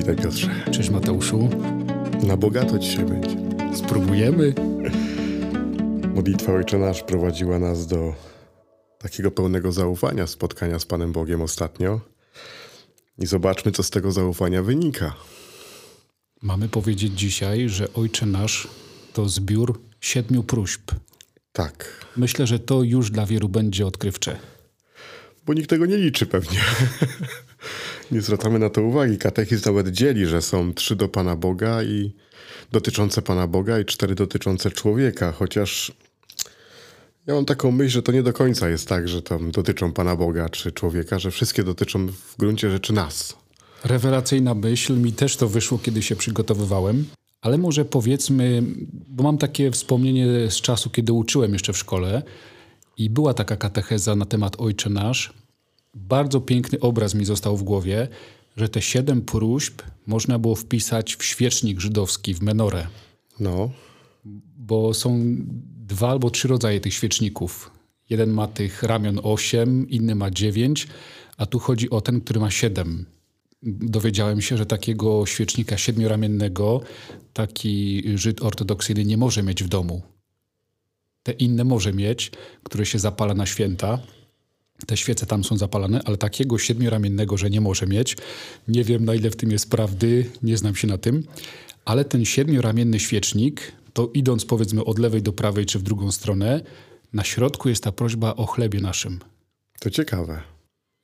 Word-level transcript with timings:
Witaj 0.00 0.16
Piotrze. 0.16 0.50
Cześć 0.70 0.90
Mateuszu. 0.90 1.48
Na 2.22 2.36
bogato 2.36 2.78
dzisiaj 2.78 3.04
będzie. 3.04 3.36
Spróbujemy. 3.76 4.54
Modlitwa 6.14 6.52
Ojcze 6.52 6.78
Nasz 6.78 7.02
prowadziła 7.02 7.58
nas 7.58 7.86
do 7.86 8.14
takiego 8.98 9.30
pełnego 9.30 9.72
zaufania 9.72 10.26
spotkania 10.26 10.78
z 10.78 10.84
Panem 10.86 11.12
Bogiem 11.12 11.42
ostatnio. 11.42 12.00
I 13.18 13.26
zobaczmy, 13.26 13.72
co 13.72 13.82
z 13.82 13.90
tego 13.90 14.12
zaufania 14.12 14.62
wynika. 14.62 15.14
Mamy 16.42 16.68
powiedzieć 16.68 17.12
dzisiaj, 17.18 17.68
że 17.68 17.92
Ojcze 17.92 18.26
Nasz 18.26 18.68
to 19.12 19.28
zbiór 19.28 19.80
siedmiu 20.00 20.42
próśb. 20.42 20.90
Tak, 21.52 22.06
Myślę, 22.16 22.46
że 22.46 22.58
to 22.58 22.82
już 22.82 23.10
dla 23.10 23.26
wielu 23.26 23.48
będzie 23.48 23.86
odkrywcze. 23.86 24.36
bo 25.46 25.54
nikt 25.54 25.70
tego 25.70 25.86
nie 25.86 25.96
liczy 25.96 26.26
pewnie. 26.26 26.58
Nie 28.12 28.20
zwracamy 28.20 28.58
na 28.58 28.70
to 28.70 28.82
uwagi. 28.82 29.18
Katechizm 29.18 29.62
nawet 29.66 29.88
dzieli, 29.88 30.26
że 30.26 30.42
są 30.42 30.74
trzy 30.74 30.96
do 30.96 31.08
Pana 31.08 31.36
Boga 31.36 31.82
i 31.82 32.12
dotyczące 32.72 33.22
Pana 33.22 33.46
Boga 33.46 33.78
i 33.78 33.84
cztery 33.84 34.14
dotyczące 34.14 34.70
człowieka, 34.70 35.32
chociaż 35.32 35.92
ja 37.26 37.34
mam 37.34 37.44
taką 37.44 37.70
myśl, 37.70 37.90
że 37.90 38.02
to 38.02 38.12
nie 38.12 38.22
do 38.22 38.32
końca 38.32 38.68
jest 38.68 38.88
tak, 38.88 39.08
że 39.08 39.22
tam 39.22 39.50
dotyczą 39.50 39.92
Pana 39.92 40.16
Boga 40.16 40.48
czy 40.48 40.72
człowieka, 40.72 41.18
że 41.18 41.30
wszystkie 41.30 41.64
dotyczą 41.64 42.06
w 42.06 42.36
gruncie 42.38 42.70
rzeczy 42.70 42.92
nas. 42.92 43.36
Rewelacyjna 43.84 44.54
myśl, 44.54 44.96
mi 44.96 45.12
też 45.12 45.36
to 45.36 45.48
wyszło, 45.48 45.78
kiedy 45.78 46.02
się 46.02 46.16
przygotowywałem. 46.16 47.06
Ale 47.42 47.58
może 47.58 47.84
powiedzmy, 47.84 48.62
bo 49.08 49.22
mam 49.22 49.38
takie 49.38 49.70
wspomnienie 49.70 50.50
z 50.50 50.60
czasu, 50.60 50.90
kiedy 50.90 51.12
uczyłem 51.12 51.52
jeszcze 51.52 51.72
w 51.72 51.78
szkole 51.78 52.22
i 52.96 53.10
była 53.10 53.34
taka 53.34 53.56
katecheza 53.56 54.16
na 54.16 54.26
temat 54.26 54.56
Ojcze 54.58 54.90
Nasz. 54.90 55.32
Bardzo 55.94 56.40
piękny 56.40 56.80
obraz 56.80 57.14
mi 57.14 57.24
został 57.24 57.56
w 57.56 57.62
głowie, 57.62 58.08
że 58.56 58.68
te 58.68 58.82
siedem 58.82 59.22
próśb 59.22 59.82
można 60.06 60.38
było 60.38 60.54
wpisać 60.54 61.16
w 61.16 61.24
świecznik 61.24 61.80
żydowski, 61.80 62.34
w 62.34 62.42
menorę. 62.42 62.86
No, 63.40 63.70
bo 64.56 64.94
są 64.94 65.36
dwa 65.86 66.10
albo 66.10 66.30
trzy 66.30 66.48
rodzaje 66.48 66.80
tych 66.80 66.94
świeczników. 66.94 67.70
Jeden 68.10 68.30
ma 68.30 68.46
tych 68.46 68.82
ramion 68.82 69.20
osiem, 69.22 69.90
inny 69.90 70.14
ma 70.14 70.30
dziewięć, 70.30 70.88
a 71.36 71.46
tu 71.46 71.58
chodzi 71.58 71.90
o 71.90 72.00
ten, 72.00 72.20
który 72.20 72.40
ma 72.40 72.50
siedem. 72.50 73.06
Dowiedziałem 73.62 74.40
się, 74.40 74.56
że 74.56 74.66
takiego 74.66 75.26
świecznika 75.26 75.78
siedmioramiennego 75.78 76.80
taki 77.32 78.02
Żyd 78.14 78.42
ortodoksyjny 78.42 79.04
nie 79.04 79.16
może 79.16 79.42
mieć 79.42 79.64
w 79.64 79.68
domu. 79.68 80.02
Te 81.22 81.32
inne 81.32 81.64
może 81.64 81.92
mieć, 81.92 82.30
które 82.62 82.86
się 82.86 82.98
zapala 82.98 83.34
na 83.34 83.46
święta. 83.46 83.98
Te 84.86 84.96
świece 84.96 85.26
tam 85.26 85.44
są 85.44 85.56
zapalane, 85.56 86.00
ale 86.04 86.16
takiego 86.16 86.58
siedmioramiennego, 86.58 87.36
że 87.36 87.50
nie 87.50 87.60
może 87.60 87.86
mieć. 87.86 88.16
Nie 88.68 88.84
wiem, 88.84 89.04
na 89.04 89.14
ile 89.14 89.30
w 89.30 89.36
tym 89.36 89.50
jest 89.50 89.70
prawdy, 89.70 90.30
nie 90.42 90.56
znam 90.56 90.74
się 90.74 90.86
na 90.88 90.98
tym. 90.98 91.24
Ale 91.84 92.04
ten 92.04 92.24
siedmioramienny 92.24 93.00
świecznik, 93.00 93.72
to 93.92 94.10
idąc 94.14 94.44
powiedzmy 94.44 94.84
od 94.84 94.98
lewej 94.98 95.22
do 95.22 95.32
prawej 95.32 95.66
czy 95.66 95.78
w 95.78 95.82
drugą 95.82 96.12
stronę, 96.12 96.60
na 97.12 97.24
środku 97.24 97.68
jest 97.68 97.84
ta 97.84 97.92
prośba 97.92 98.34
o 98.34 98.46
chlebie 98.46 98.80
naszym. 98.80 99.18
to 99.80 99.90
ciekawe. 99.90 100.42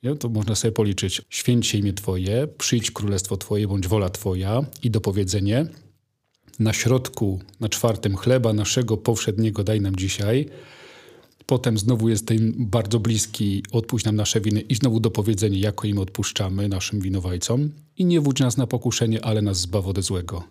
Nie? 0.03 0.15
To 0.15 0.29
można 0.29 0.55
sobie 0.55 0.71
policzyć. 0.71 1.21
Święć 1.29 1.67
się 1.67 1.77
imię 1.77 1.93
Twoje, 1.93 2.47
przyjdź 2.57 2.91
królestwo 2.91 3.37
Twoje, 3.37 3.67
bądź 3.67 3.87
wola 3.87 4.09
Twoja 4.09 4.61
i 4.83 4.91
dopowiedzenie. 4.91 5.65
Na 6.59 6.73
środku, 6.73 7.39
na 7.59 7.69
czwartym 7.69 8.15
chleba 8.15 8.53
naszego 8.53 8.97
powszedniego 8.97 9.63
daj 9.63 9.81
nam 9.81 9.95
dzisiaj. 9.95 10.49
Potem 11.47 11.77
znowu 11.77 12.09
jest 12.09 12.27
ten 12.27 12.53
bardzo 12.57 12.99
bliski, 12.99 13.63
odpuść 13.71 14.05
nam 14.05 14.15
nasze 14.15 14.41
winy 14.41 14.61
i 14.61 14.75
znowu 14.75 14.99
dopowiedzenie, 14.99 15.59
jako 15.59 15.87
im 15.87 15.99
odpuszczamy 15.99 16.69
naszym 16.69 16.99
winowajcom. 16.99 17.71
I 17.97 18.05
nie 18.05 18.21
wódź 18.21 18.39
nas 18.39 18.57
na 18.57 18.67
pokuszenie, 18.67 19.25
ale 19.25 19.41
nas 19.41 19.57
zbaw 19.59 19.87
ode 19.87 20.01
złego. 20.01 20.43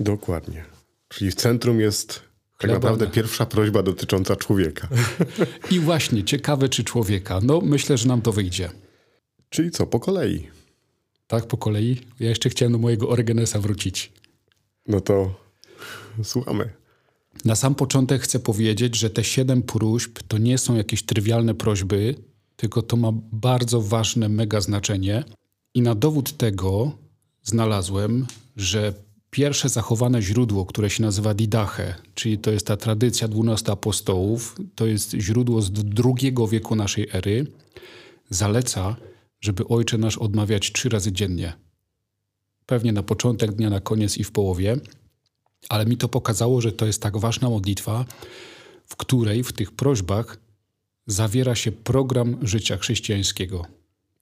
Dokładnie. 0.00 0.64
Czyli 1.08 1.30
w 1.30 1.34
centrum 1.34 1.80
jest 1.80 2.22
tak 2.58 2.70
naprawdę 2.70 3.04
na- 3.04 3.10
pierwsza 3.10 3.46
prośba 3.46 3.82
dotycząca 3.82 4.36
człowieka. 4.36 4.88
I 5.72 5.80
właśnie, 5.80 6.24
ciekawe 6.24 6.68
czy 6.68 6.84
człowieka. 6.84 7.40
No, 7.42 7.60
myślę, 7.60 7.98
że 7.98 8.08
nam 8.08 8.22
to 8.22 8.32
wyjdzie. 8.32 8.70
Czyli 9.50 9.70
co, 9.70 9.86
po 9.86 10.00
kolei. 10.00 10.46
Tak, 11.26 11.46
po 11.46 11.56
kolei. 11.56 12.00
Ja 12.20 12.28
jeszcze 12.28 12.48
chciałem 12.50 12.72
do 12.72 12.78
mojego 12.78 13.08
Orygenesa 13.08 13.60
wrócić. 13.60 14.12
No 14.88 15.00
to 15.00 15.34
słuchamy. 16.22 16.70
Na 17.44 17.56
sam 17.56 17.74
początek 17.74 18.22
chcę 18.22 18.38
powiedzieć, 18.38 18.96
że 18.96 19.10
te 19.10 19.24
siedem 19.24 19.62
próśb 19.62 20.18
to 20.28 20.38
nie 20.38 20.58
są 20.58 20.74
jakieś 20.74 21.02
trywialne 21.02 21.54
prośby, 21.54 22.14
tylko 22.56 22.82
to 22.82 22.96
ma 22.96 23.12
bardzo 23.32 23.82
ważne 23.82 24.28
mega 24.28 24.60
znaczenie. 24.60 25.24
I 25.74 25.82
na 25.82 25.94
dowód 25.94 26.36
tego 26.36 26.92
znalazłem, 27.42 28.26
że 28.56 28.92
pierwsze 29.30 29.68
zachowane 29.68 30.22
źródło, 30.22 30.66
które 30.66 30.90
się 30.90 31.02
nazywa 31.02 31.34
Didache, 31.34 31.94
czyli 32.14 32.38
to 32.38 32.50
jest 32.50 32.66
ta 32.66 32.76
tradycja 32.76 33.28
12 33.28 33.72
apostołów, 33.72 34.56
to 34.74 34.86
jest 34.86 35.12
źródło 35.12 35.62
z 35.62 35.70
drugiego 35.70 36.48
wieku 36.48 36.76
naszej 36.76 37.08
ery, 37.12 37.46
zaleca, 38.30 38.96
żeby 39.40 39.68
Ojcze 39.68 39.98
Nasz 39.98 40.18
odmawiać 40.18 40.72
trzy 40.72 40.88
razy 40.88 41.12
dziennie. 41.12 41.52
Pewnie 42.66 42.92
na 42.92 43.02
początek 43.02 43.52
dnia, 43.52 43.70
na 43.70 43.80
koniec 43.80 44.16
i 44.16 44.24
w 44.24 44.32
połowie. 44.32 44.76
Ale 45.68 45.86
mi 45.86 45.96
to 45.96 46.08
pokazało, 46.08 46.60
że 46.60 46.72
to 46.72 46.86
jest 46.86 47.02
tak 47.02 47.16
ważna 47.16 47.50
modlitwa, 47.50 48.04
w 48.86 48.96
której 48.96 49.44
w 49.44 49.52
tych 49.52 49.72
prośbach 49.72 50.38
zawiera 51.06 51.54
się 51.54 51.72
program 51.72 52.36
życia 52.42 52.76
chrześcijańskiego. 52.76 53.66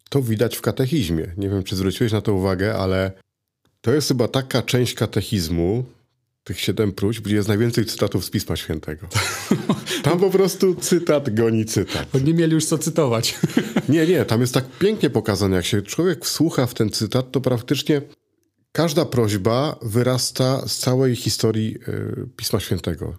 To 0.09 0.23
widać 0.23 0.57
w 0.57 0.61
katechizmie. 0.61 1.27
Nie 1.37 1.49
wiem, 1.49 1.63
czy 1.63 1.77
zwróciłeś 1.77 2.13
na 2.13 2.21
to 2.21 2.35
uwagę, 2.35 2.75
ale 2.75 3.13
to 3.81 3.93
jest 3.93 4.09
chyba 4.09 4.29
taka 4.29 4.63
część 4.63 4.95
katechizmu, 4.95 5.85
tych 6.45 6.61
siedem 6.61 6.93
próśb, 6.93 7.25
gdzie 7.25 7.37
jest 7.37 7.49
najwięcej 7.49 7.85
cytatów 7.85 8.25
z 8.25 8.31
Pisma 8.31 8.57
Świętego. 8.57 9.07
Tam 10.03 10.21
po 10.21 10.31
prostu 10.31 10.75
cytat 10.75 11.35
goni 11.35 11.65
cytat. 11.65 12.09
Bo 12.13 12.19
nie 12.19 12.35
mieli 12.35 12.53
już 12.53 12.65
co 12.65 12.79
cytować. 12.79 13.39
Nie, 13.89 14.07
nie, 14.07 14.25
tam 14.25 14.41
jest 14.41 14.55
tak 14.55 14.65
pięknie 14.79 15.11
pokazane, 15.11 15.57
jak 15.57 15.65
się 15.65 15.83
człowiek 15.83 16.25
wsłucha 16.25 16.67
w 16.67 16.75
ten 16.75 16.91
cytat, 16.91 17.31
to 17.31 17.41
praktycznie 17.41 18.03
każda 18.75 19.05
prośba 19.05 19.77
wyrasta 19.83 20.69
z 20.69 20.79
całej 20.79 21.17
historii 21.17 21.77
y, 21.89 22.27
Pisma 22.37 22.61
Świętego, 22.61 23.15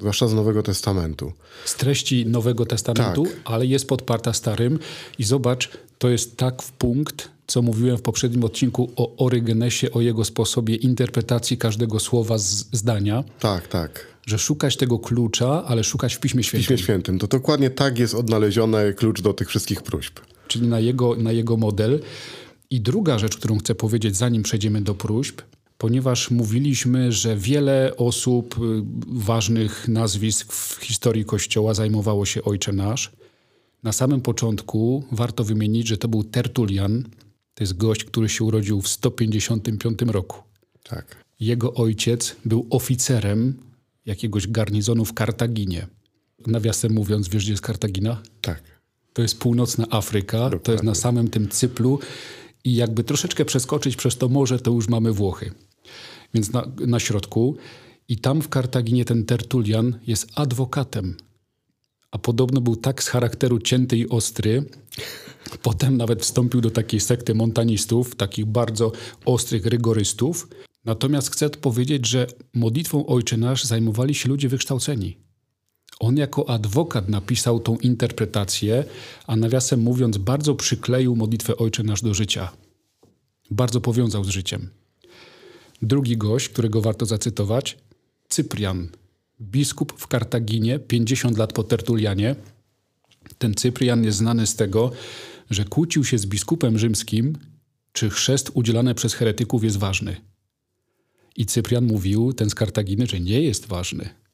zwłaszcza 0.00 0.28
z 0.28 0.34
Nowego 0.34 0.62
Testamentu. 0.62 1.32
Z 1.64 1.74
treści 1.74 2.26
Nowego 2.26 2.66
Testamentu, 2.66 3.24
Tak. 3.24 3.32
ale 3.44 3.66
jest 3.66 3.88
podparta 3.88 4.32
Starym. 4.32 4.78
I 5.18 5.24
zobacz, 5.24 5.70
to 5.98 6.08
jest 6.08 6.36
tak 6.36 6.62
w 6.62 6.72
punkt, 6.72 7.30
co 7.46 7.62
mówiłem 7.62 7.96
w 7.98 8.02
poprzednim 8.02 8.44
odcinku 8.44 8.90
o 8.96 9.16
Orygenesie, 9.26 9.90
o 9.92 10.00
jego 10.00 10.24
sposobie 10.24 10.74
interpretacji 10.74 11.58
każdego 11.58 12.00
słowa 12.00 12.38
z 12.38 12.66
zdania, 12.72 13.24
Tak, 13.40 13.68
tak. 13.68 14.06
że 14.26 14.38
szukać 14.38 14.76
tego 14.76 14.98
klucza, 14.98 15.64
ale 15.66 15.84
szukać 15.84 16.14
w 16.14 16.20
Piśmie 16.20 16.42
W 16.42 16.46
Świętym. 16.46 16.62
Piśmie 16.68 16.78
Świętym. 16.84 17.18
To 17.18 17.26
dokładnie 17.26 17.70
tak 17.70 17.98
jest 17.98 18.14
odnaleziony 18.14 18.94
klucz 18.94 19.20
do 19.22 19.32
tych 19.34 19.48
wszystkich 19.48 19.82
próśb. 19.82 20.20
czyli 20.48 20.68
na 20.68 20.80
jego, 20.80 21.16
na 21.16 21.32
jego 21.32 21.56
model. 21.56 22.00
I 22.70 22.80
druga 22.80 23.18
rzecz, 23.18 23.36
którą 23.36 23.58
chcę 23.58 23.74
powiedzieć, 23.74 24.16
zanim 24.16 24.42
przejdziemy 24.42 24.80
do 24.82 24.94
próśb, 24.94 25.42
ponieważ 25.78 26.30
mówiliśmy, 26.30 27.12
że 27.12 27.36
wiele 27.36 27.92
osób, 27.96 28.58
y, 28.58 28.82
ważnych 29.06 29.88
nazwisk 29.88 30.52
w 30.52 30.84
historii 30.84 31.24
Kościoła 31.24 31.74
zajmowało 31.74 32.26
się 32.26 32.42
Ojcze 32.44 32.72
Nasz. 32.72 33.12
Na 33.82 33.92
samym 33.92 34.20
początku 34.20 35.04
warto 35.12 35.44
wymienić, 35.44 35.86
że 35.88 35.96
to 35.96 36.08
był 36.08 36.24
Tertulian. 36.24 37.02
To 37.54 37.64
jest 37.64 37.76
gość, 37.76 38.04
który 38.04 38.28
się 38.28 38.44
urodził 38.44 38.80
w 38.80 38.88
155 38.88 39.98
roku. 40.02 40.42
Tak. 40.82 41.24
Jego 41.40 41.74
ojciec 41.74 42.36
był 42.44 42.66
oficerem 42.70 43.54
jakiegoś 44.06 44.48
garnizonu 44.48 45.04
w 45.04 45.14
Kartaginie. 45.14 45.86
Nawiasem 46.46 46.92
mówiąc, 46.92 47.28
wiesz, 47.28 47.42
gdzie 47.42 47.52
jest 47.52 47.62
Kartagina? 47.62 48.22
Tak. 48.40 48.62
To 49.12 49.22
jest 49.22 49.38
północna 49.38 49.86
Afryka, 49.90 50.38
to 50.38 50.44
jest 50.44 50.52
Dokładnie. 50.52 50.86
na 50.86 50.94
samym 50.94 51.28
tym 51.28 51.48
cyplu 51.48 51.98
i 52.66 52.74
jakby 52.74 53.04
troszeczkę 53.04 53.44
przeskoczyć 53.44 53.96
przez 53.96 54.16
to 54.16 54.28
morze, 54.28 54.58
to 54.58 54.70
już 54.70 54.88
mamy 54.88 55.12
Włochy. 55.12 55.52
Więc 56.34 56.52
na, 56.52 56.66
na 56.86 57.00
środku. 57.00 57.56
I 58.08 58.16
tam 58.16 58.42
w 58.42 58.48
Kartaginie 58.48 59.04
ten 59.04 59.24
Tertulian 59.24 59.98
jest 60.06 60.28
adwokatem. 60.34 61.16
A 62.10 62.18
podobno 62.18 62.60
był 62.60 62.76
tak 62.76 63.02
z 63.02 63.08
charakteru 63.08 63.58
cięty 63.58 63.96
i 63.96 64.08
ostry. 64.08 64.64
Potem 65.62 65.96
nawet 65.96 66.22
wstąpił 66.22 66.60
do 66.60 66.70
takiej 66.70 67.00
sekty 67.00 67.34
montanistów, 67.34 68.16
takich 68.16 68.46
bardzo 68.46 68.92
ostrych 69.24 69.66
rygorystów. 69.66 70.48
Natomiast 70.84 71.30
chcę 71.30 71.50
powiedzieć, 71.50 72.06
że 72.06 72.26
modlitwą 72.54 73.06
Ojcze 73.06 73.36
Nasz 73.36 73.64
zajmowali 73.64 74.14
się 74.14 74.28
ludzie 74.28 74.48
wykształceni. 74.48 75.25
On 76.00 76.16
jako 76.16 76.50
adwokat 76.50 77.08
napisał 77.08 77.60
tą 77.60 77.76
interpretację, 77.76 78.84
a 79.26 79.36
nawiasem 79.36 79.80
mówiąc, 79.80 80.18
bardzo 80.18 80.54
przykleił 80.54 81.16
modlitwę 81.16 81.56
Ojcze 81.56 81.82
Nasz 81.82 82.02
do 82.02 82.14
życia. 82.14 82.52
Bardzo 83.50 83.80
powiązał 83.80 84.24
z 84.24 84.28
życiem. 84.28 84.70
Drugi 85.82 86.16
gość, 86.16 86.48
którego 86.48 86.80
warto 86.80 87.06
zacytować, 87.06 87.78
Cyprian, 88.28 88.88
biskup 89.40 89.92
w 89.96 90.06
Kartaginie, 90.06 90.78
50 90.78 91.38
lat 91.38 91.52
po 91.52 91.64
Tertulianie. 91.64 92.36
Ten 93.38 93.54
Cyprian 93.54 94.04
jest 94.04 94.18
znany 94.18 94.46
z 94.46 94.56
tego, 94.56 94.92
że 95.50 95.64
kłócił 95.64 96.04
się 96.04 96.18
z 96.18 96.26
biskupem 96.26 96.78
rzymskim 96.78 97.38
czy 97.92 98.10
chrzest 98.10 98.50
udzielany 98.54 98.94
przez 98.94 99.14
heretyków 99.14 99.64
jest 99.64 99.76
ważny. 99.76 100.16
I 101.36 101.46
Cyprian 101.46 101.86
mówił, 101.86 102.32
ten 102.32 102.50
z 102.50 102.54
Kartaginy, 102.54 103.06
że 103.06 103.20
nie 103.20 103.42
jest 103.42 103.66
ważny. 103.66 104.25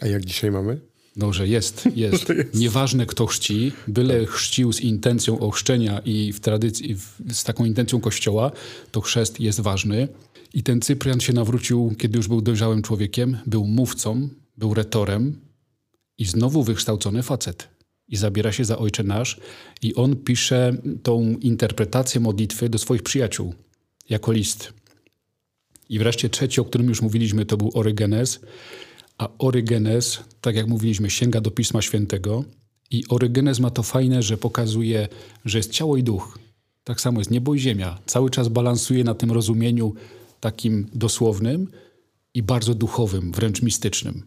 A 0.00 0.06
jak 0.06 0.24
dzisiaj 0.24 0.50
mamy? 0.50 0.80
No, 1.16 1.32
że 1.32 1.48
jest, 1.48 1.88
jest. 1.96 2.28
jest. 2.28 2.54
Nieważne 2.54 3.06
kto 3.06 3.26
chrzci, 3.26 3.72
byle 3.88 4.26
chrzcił 4.26 4.72
z 4.72 4.80
intencją 4.80 5.38
ochrzczenia 5.38 6.00
i 6.04 6.32
w 6.32 6.40
tradycji, 6.40 6.96
z 7.32 7.44
taką 7.44 7.64
intencją 7.64 8.00
kościoła, 8.00 8.52
to 8.90 9.00
chrzest 9.00 9.40
jest 9.40 9.60
ważny. 9.60 10.08
I 10.54 10.62
ten 10.62 10.80
Cyprian 10.80 11.20
się 11.20 11.32
nawrócił, 11.32 11.94
kiedy 11.98 12.16
już 12.16 12.28
był 12.28 12.40
dojrzałym 12.40 12.82
człowiekiem, 12.82 13.38
był 13.46 13.66
mówcą, 13.66 14.28
był 14.56 14.74
retorem 14.74 15.40
i 16.18 16.24
znowu 16.24 16.62
wykształcony 16.62 17.22
facet. 17.22 17.68
I 18.08 18.16
zabiera 18.16 18.52
się 18.52 18.64
za 18.64 18.78
Ojcze 18.78 19.02
Nasz 19.02 19.40
i 19.82 19.94
on 19.94 20.16
pisze 20.16 20.76
tą 21.02 21.36
interpretację 21.40 22.20
modlitwy 22.20 22.68
do 22.68 22.78
swoich 22.78 23.02
przyjaciół 23.02 23.54
jako 24.08 24.32
list. 24.32 24.72
I 25.88 25.98
wreszcie 25.98 26.28
trzeci, 26.28 26.60
o 26.60 26.64
którym 26.64 26.88
już 26.88 27.02
mówiliśmy, 27.02 27.46
to 27.46 27.56
był 27.56 27.70
Orygenes. 27.74 28.40
A 29.18 29.28
Orygenes, 29.38 30.18
tak 30.40 30.56
jak 30.56 30.66
mówiliśmy, 30.66 31.10
sięga 31.10 31.40
do 31.40 31.50
Pisma 31.50 31.82
Świętego 31.82 32.44
i 32.90 33.04
Orygenes 33.08 33.60
ma 33.60 33.70
to 33.70 33.82
fajne, 33.82 34.22
że 34.22 34.36
pokazuje, 34.36 35.08
że 35.44 35.58
jest 35.58 35.70
ciało 35.70 35.96
i 35.96 36.02
duch. 36.02 36.38
Tak 36.84 37.00
samo 37.00 37.20
jest 37.20 37.30
niebo 37.30 37.54
i 37.54 37.58
ziemia. 37.58 37.98
Cały 38.06 38.30
czas 38.30 38.48
balansuje 38.48 39.04
na 39.04 39.14
tym 39.14 39.32
rozumieniu 39.32 39.94
takim 40.40 40.86
dosłownym 40.94 41.70
i 42.34 42.42
bardzo 42.42 42.74
duchowym, 42.74 43.32
wręcz 43.32 43.62
mistycznym. 43.62 44.22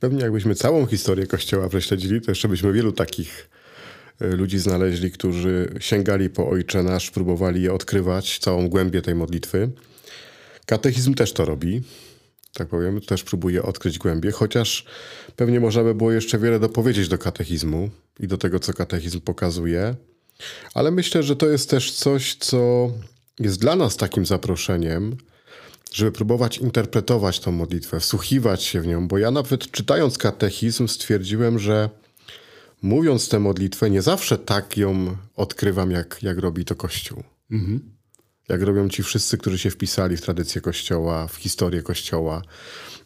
Pewnie 0.00 0.20
jakbyśmy 0.22 0.54
całą 0.54 0.86
historię 0.86 1.26
Kościoła 1.26 1.68
prześledzili, 1.68 2.20
to 2.20 2.30
jeszcze 2.30 2.48
byśmy 2.48 2.72
wielu 2.72 2.92
takich 2.92 3.50
e, 4.20 4.26
ludzi 4.26 4.58
znaleźli, 4.58 5.10
którzy 5.10 5.74
sięgali 5.80 6.30
po 6.30 6.48
Ojcze 6.48 6.82
Nasz, 6.82 7.10
próbowali 7.10 7.62
je 7.62 7.72
odkrywać, 7.72 8.38
całą 8.38 8.68
głębię 8.68 9.02
tej 9.02 9.14
modlitwy. 9.14 9.70
Katechizm 10.66 11.14
też 11.14 11.32
to 11.32 11.44
robi, 11.44 11.82
tak 12.54 12.68
powiem, 12.68 13.00
też 13.00 13.24
próbuje 13.24 13.62
odkryć 13.62 13.98
głębię, 13.98 14.30
chociaż 14.30 14.84
pewnie 15.36 15.60
można 15.60 15.82
by 15.82 15.94
było 15.94 16.12
jeszcze 16.12 16.38
wiele 16.38 16.60
dopowiedzieć 16.60 17.08
do 17.08 17.18
katechizmu 17.18 17.90
i 18.20 18.28
do 18.28 18.38
tego, 18.38 18.60
co 18.60 18.72
katechizm 18.72 19.20
pokazuje. 19.20 19.94
Ale 20.74 20.90
myślę, 20.90 21.22
że 21.22 21.36
to 21.36 21.48
jest 21.48 21.70
też 21.70 21.92
coś, 21.92 22.34
co 22.34 22.90
jest 23.40 23.60
dla 23.60 23.76
nas 23.76 23.96
takim 23.96 24.26
zaproszeniem, 24.26 25.16
żeby 25.92 26.12
próbować 26.12 26.58
interpretować 26.58 27.40
tą 27.40 27.52
modlitwę, 27.52 28.00
wsłuchiwać 28.00 28.62
się 28.62 28.80
w 28.80 28.86
nią, 28.86 29.08
bo 29.08 29.18
ja 29.18 29.30
nawet 29.30 29.70
czytając 29.70 30.18
katechizm 30.18 30.88
stwierdziłem, 30.88 31.58
że 31.58 31.90
mówiąc 32.82 33.28
tę 33.28 33.40
modlitwę, 33.40 33.90
nie 33.90 34.02
zawsze 34.02 34.38
tak 34.38 34.76
ją 34.76 35.16
odkrywam, 35.36 35.90
jak, 35.90 36.22
jak 36.22 36.38
robi 36.38 36.64
to 36.64 36.74
Kościół. 36.74 37.22
Mhm. 37.50 37.93
Jak 38.48 38.62
robią 38.62 38.88
ci 38.88 39.02
wszyscy, 39.02 39.38
którzy 39.38 39.58
się 39.58 39.70
wpisali 39.70 40.16
w 40.16 40.20
tradycję 40.20 40.60
Kościoła, 40.60 41.26
w 41.26 41.36
historię 41.36 41.82
Kościoła 41.82 42.42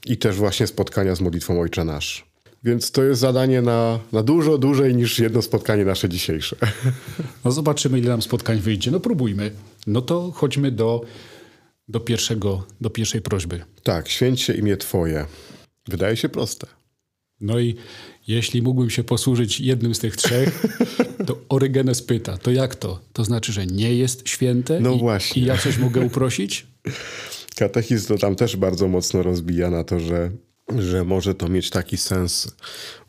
i 0.06 0.16
też 0.16 0.36
właśnie 0.36 0.66
spotkania 0.66 1.14
z 1.14 1.20
modlitwą 1.20 1.60
Ojcze 1.60 1.84
Nasz. 1.84 2.28
Więc 2.64 2.90
to 2.90 3.02
jest 3.02 3.20
zadanie 3.20 3.62
na, 3.62 3.98
na 4.12 4.22
dużo 4.22 4.58
dłużej 4.58 4.94
niż 4.94 5.18
jedno 5.18 5.42
spotkanie 5.42 5.84
nasze 5.84 6.08
dzisiejsze. 6.08 6.56
No 7.44 7.52
zobaczymy, 7.52 7.98
ile 7.98 8.08
nam 8.08 8.22
spotkań 8.22 8.58
wyjdzie. 8.58 8.90
No 8.90 9.00
próbujmy. 9.00 9.50
No 9.86 10.02
to 10.02 10.32
chodźmy 10.34 10.72
do 10.72 11.04
do, 11.88 12.00
pierwszego, 12.00 12.64
do 12.80 12.90
pierwszej 12.90 13.22
prośby. 13.22 13.64
Tak, 13.82 14.08
święć 14.08 14.40
się 14.40 14.52
imię 14.52 14.76
Twoje. 14.76 15.26
Wydaje 15.88 16.16
się 16.16 16.28
proste. 16.28 16.66
No 17.40 17.58
i 17.58 17.74
jeśli 18.28 18.62
mógłbym 18.62 18.90
się 18.90 19.04
posłużyć 19.04 19.60
jednym 19.60 19.94
z 19.94 19.98
tych 19.98 20.16
trzech, 20.16 20.62
to 21.26 21.38
Orygenes 21.48 22.02
pyta, 22.02 22.38
to 22.38 22.50
jak 22.50 22.74
to? 22.76 23.00
To 23.12 23.24
znaczy, 23.24 23.52
że 23.52 23.66
nie 23.66 23.94
jest 23.94 24.28
święte? 24.28 24.80
No 24.80 24.94
I, 24.94 24.98
właśnie. 24.98 25.42
I 25.42 25.44
ja 25.44 25.56
coś 25.56 25.78
mogę 25.78 26.00
uprosić? 26.00 26.66
Katechizm 27.56 28.08
to 28.08 28.18
tam 28.18 28.36
też 28.36 28.56
bardzo 28.56 28.88
mocno 28.88 29.22
rozbija 29.22 29.70
na 29.70 29.84
to, 29.84 30.00
że, 30.00 30.30
że 30.78 31.04
może 31.04 31.34
to 31.34 31.48
mieć 31.48 31.70
taki 31.70 31.96
sens 31.96 32.56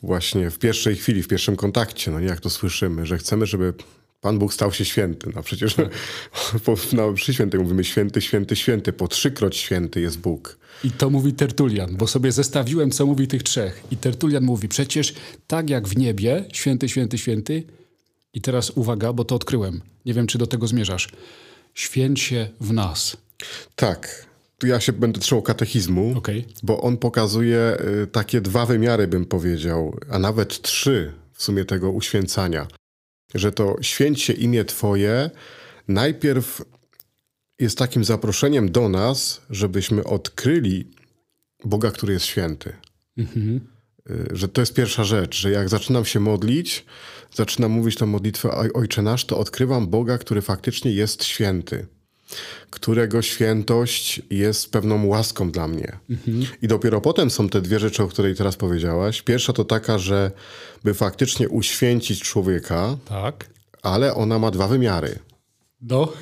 właśnie 0.04 0.50
w 0.50 0.60
pierwszej 0.60 0.96
chwili, 0.96 1.24
w 1.24 1.28
pierwszym 1.28 1.56
kontakcie, 1.56 2.12
no 2.12 2.20
nie 2.20 2.28
jak 2.28 2.40
to 2.40 2.50
słyszymy, 2.50 3.06
że 3.06 3.18
chcemy, 3.18 3.46
żeby 3.46 3.74
Pan 4.22 4.40
Bóg 4.40 4.54
stał 4.54 4.72
się 4.72 4.86
święty. 4.86 5.32
No 5.36 5.44
przecież 5.44 5.76
tak. 5.76 5.90
po, 6.66 6.76
no, 6.94 7.14
przy 7.14 7.34
świętym 7.34 7.62
mówimy 7.62 7.84
święty, 7.84 8.22
święty, 8.22 8.56
święty. 8.56 8.94
Po 8.94 9.08
trzykroć 9.08 9.58
święty 9.58 10.02
jest 10.02 10.20
Bóg. 10.20 10.58
I 10.84 10.92
to 10.92 11.10
mówi 11.10 11.34
Tertulian, 11.34 11.98
bo 11.98 12.08
sobie 12.08 12.32
zestawiłem, 12.32 12.92
co 12.92 13.06
mówi 13.06 13.28
tych 13.28 13.44
trzech. 13.44 13.84
I 13.92 13.98
Tertulian 13.98 14.44
mówi, 14.44 14.68
przecież 14.68 15.14
tak 15.48 15.70
jak 15.70 15.88
w 15.88 15.98
niebie, 15.98 16.46
święty, 16.54 16.90
święty, 16.90 17.18
święty. 17.18 17.64
I 18.34 18.42
teraz 18.42 18.70
uwaga, 18.70 19.14
bo 19.14 19.26
to 19.26 19.36
odkryłem. 19.36 19.82
Nie 20.06 20.14
wiem, 20.14 20.28
czy 20.28 20.38
do 20.38 20.48
tego 20.48 20.68
zmierzasz. 20.68 21.10
Święć 21.74 22.22
się 22.22 22.50
w 22.62 22.74
nas. 22.74 23.18
Tak. 23.76 24.30
Tu 24.58 24.68
ja 24.68 24.80
się 24.80 24.94
będę 24.94 25.20
trzymał 25.20 25.42
katechizmu, 25.42 26.18
okay. 26.18 26.44
bo 26.64 26.82
on 26.82 26.98
pokazuje 26.98 27.78
y, 28.04 28.08
takie 28.08 28.42
dwa 28.42 28.66
wymiary, 28.66 29.08
bym 29.08 29.26
powiedział, 29.26 29.98
a 30.10 30.20
nawet 30.20 30.62
trzy 30.62 31.14
w 31.34 31.44
sumie 31.44 31.66
tego 31.66 31.92
uświęcania 31.92 32.68
że 33.36 33.52
to 33.52 33.76
święć 33.82 34.22
się 34.22 34.34
imię 34.34 34.66
Twoje 34.66 35.30
najpierw 35.88 36.62
jest 37.60 37.78
takim 37.78 38.04
zaproszeniem 38.04 38.72
do 38.72 38.90
nas, 38.90 39.42
żebyśmy 39.50 40.04
odkryli 40.04 40.88
Boga, 41.66 41.92
który 41.92 42.14
jest 42.14 42.26
święty. 42.26 42.74
Mhm. 43.18 43.60
Że 44.32 44.48
to 44.48 44.62
jest 44.62 44.74
pierwsza 44.74 45.04
rzecz, 45.04 45.38
że 45.38 45.52
jak 45.52 45.70
zaczynam 45.70 46.06
się 46.06 46.20
modlić, 46.20 46.86
zaczynam 47.34 47.72
mówić 47.72 47.96
tę 47.96 48.06
modlitwę 48.06 48.52
Ojcze 48.74 49.02
Nasz, 49.02 49.26
to 49.26 49.38
odkrywam 49.38 49.88
Boga, 49.88 50.18
który 50.18 50.42
faktycznie 50.42 50.92
jest 50.92 51.24
święty 51.24 51.88
którego 52.70 53.22
świętość 53.22 54.22
jest 54.30 54.72
pewną 54.72 55.06
łaską 55.06 55.52
dla 55.52 55.68
mnie. 55.68 56.00
Mhm. 56.10 56.46
I 56.62 56.68
dopiero 56.68 57.02
potem 57.02 57.30
są 57.30 57.50
te 57.50 57.62
dwie 57.62 57.80
rzeczy, 57.80 58.04
o 58.04 58.08
której 58.08 58.36
teraz 58.36 58.56
powiedziałaś. 58.56 59.22
Pierwsza 59.22 59.54
to 59.54 59.66
taka, 59.66 59.98
że 59.98 60.32
by 60.84 60.94
faktycznie 60.94 61.50
uświęcić 61.50 62.22
człowieka, 62.22 62.98
tak. 63.06 63.50
ale 63.82 64.16
ona 64.16 64.40
ma 64.40 64.52
dwa 64.52 64.68
wymiary. 64.68 65.20
Do? 65.82 66.14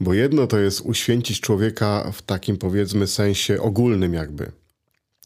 Bo 0.00 0.14
jedno 0.14 0.46
to 0.46 0.58
jest 0.58 0.80
uświęcić 0.80 1.40
człowieka 1.40 2.12
w 2.12 2.22
takim 2.22 2.56
powiedzmy 2.56 3.06
sensie 3.06 3.62
ogólnym 3.62 4.14
jakby. 4.14 4.52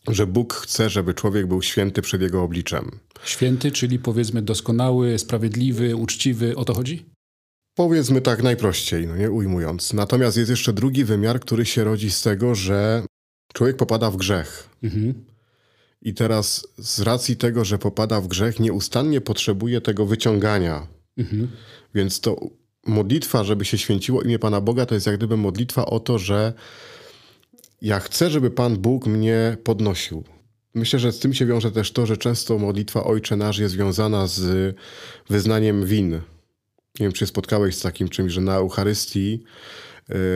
Że 0.09 0.27
Bóg 0.27 0.55
chce, 0.55 0.91
żeby 0.91 1.15
człowiek 1.15 1.47
był 1.47 1.63
święty 1.63 2.03
przed 2.03 2.23
jego 2.23 2.43
obliczem. 2.43 2.91
Święty, 3.25 3.73
czyli 3.73 3.99
powiedzmy 3.99 4.43
doskonały, 4.43 5.19
sprawiedliwy, 5.19 5.97
uczciwy, 5.97 6.57
o 6.57 6.65
to 6.65 6.75
chodzi? 6.75 7.14
Powiedzmy 7.75 8.21
tak 8.21 8.43
najprościej, 8.43 9.07
no 9.07 9.17
nie 9.17 9.31
ujmując. 9.31 9.93
Natomiast 9.93 10.37
jest 10.37 10.51
jeszcze 10.51 10.73
drugi 10.73 11.05
wymiar, 11.05 11.41
który 11.41 11.67
się 11.67 11.85
rodzi 11.85 12.11
z 12.11 12.23
tego, 12.23 12.55
że 12.55 13.03
człowiek 13.55 13.77
popada 13.77 14.11
w 14.11 14.17
grzech. 14.17 14.69
Mhm. 14.83 15.15
I 16.03 16.15
teraz 16.15 16.67
z 16.79 17.01
racji 17.01 17.37
tego, 17.37 17.65
że 17.65 17.79
popada 17.79 18.21
w 18.21 18.29
grzech, 18.29 18.61
nieustannie 18.61 19.21
potrzebuje 19.21 19.81
tego 19.81 20.07
wyciągania. 20.07 20.87
Mhm. 21.17 21.49
Więc 21.95 22.21
to 22.21 22.37
modlitwa, 22.87 23.45
żeby 23.45 23.65
się 23.65 23.79
święciło 23.79 24.23
imię 24.23 24.39
Pana 24.39 24.61
Boga, 24.61 24.87
to 24.87 24.95
jest 24.95 25.07
jak 25.07 25.17
gdyby 25.17 25.37
modlitwa 25.37 25.87
o 25.87 26.01
to, 26.01 26.19
że 26.19 26.53
ja 27.83 28.01
chcę, 28.01 28.31
żeby 28.31 28.51
Pan 28.51 28.77
Bóg 28.77 29.07
mnie 29.07 29.57
podnosił. 29.65 30.25
Myślę, 30.75 30.99
że 30.99 31.13
z 31.13 31.19
tym 31.19 31.35
się 31.35 31.47
wiąże 31.47 31.73
też 31.73 31.93
to, 31.93 32.07
że 32.07 32.17
często 32.17 32.59
modlitwa 32.59 33.05
Ojcze 33.05 33.37
Nasz 33.37 33.59
jest 33.59 33.75
związana 33.75 34.27
z 34.27 34.77
wyznaniem 35.29 35.87
win 35.87 36.21
nie 37.01 37.07
wiem, 37.07 37.13
czy 37.13 37.27
spotkałeś 37.27 37.77
z 37.77 37.81
takim 37.81 38.09
czymś, 38.09 38.33
że 38.33 38.41
na 38.41 38.55
Eucharystii 38.55 39.45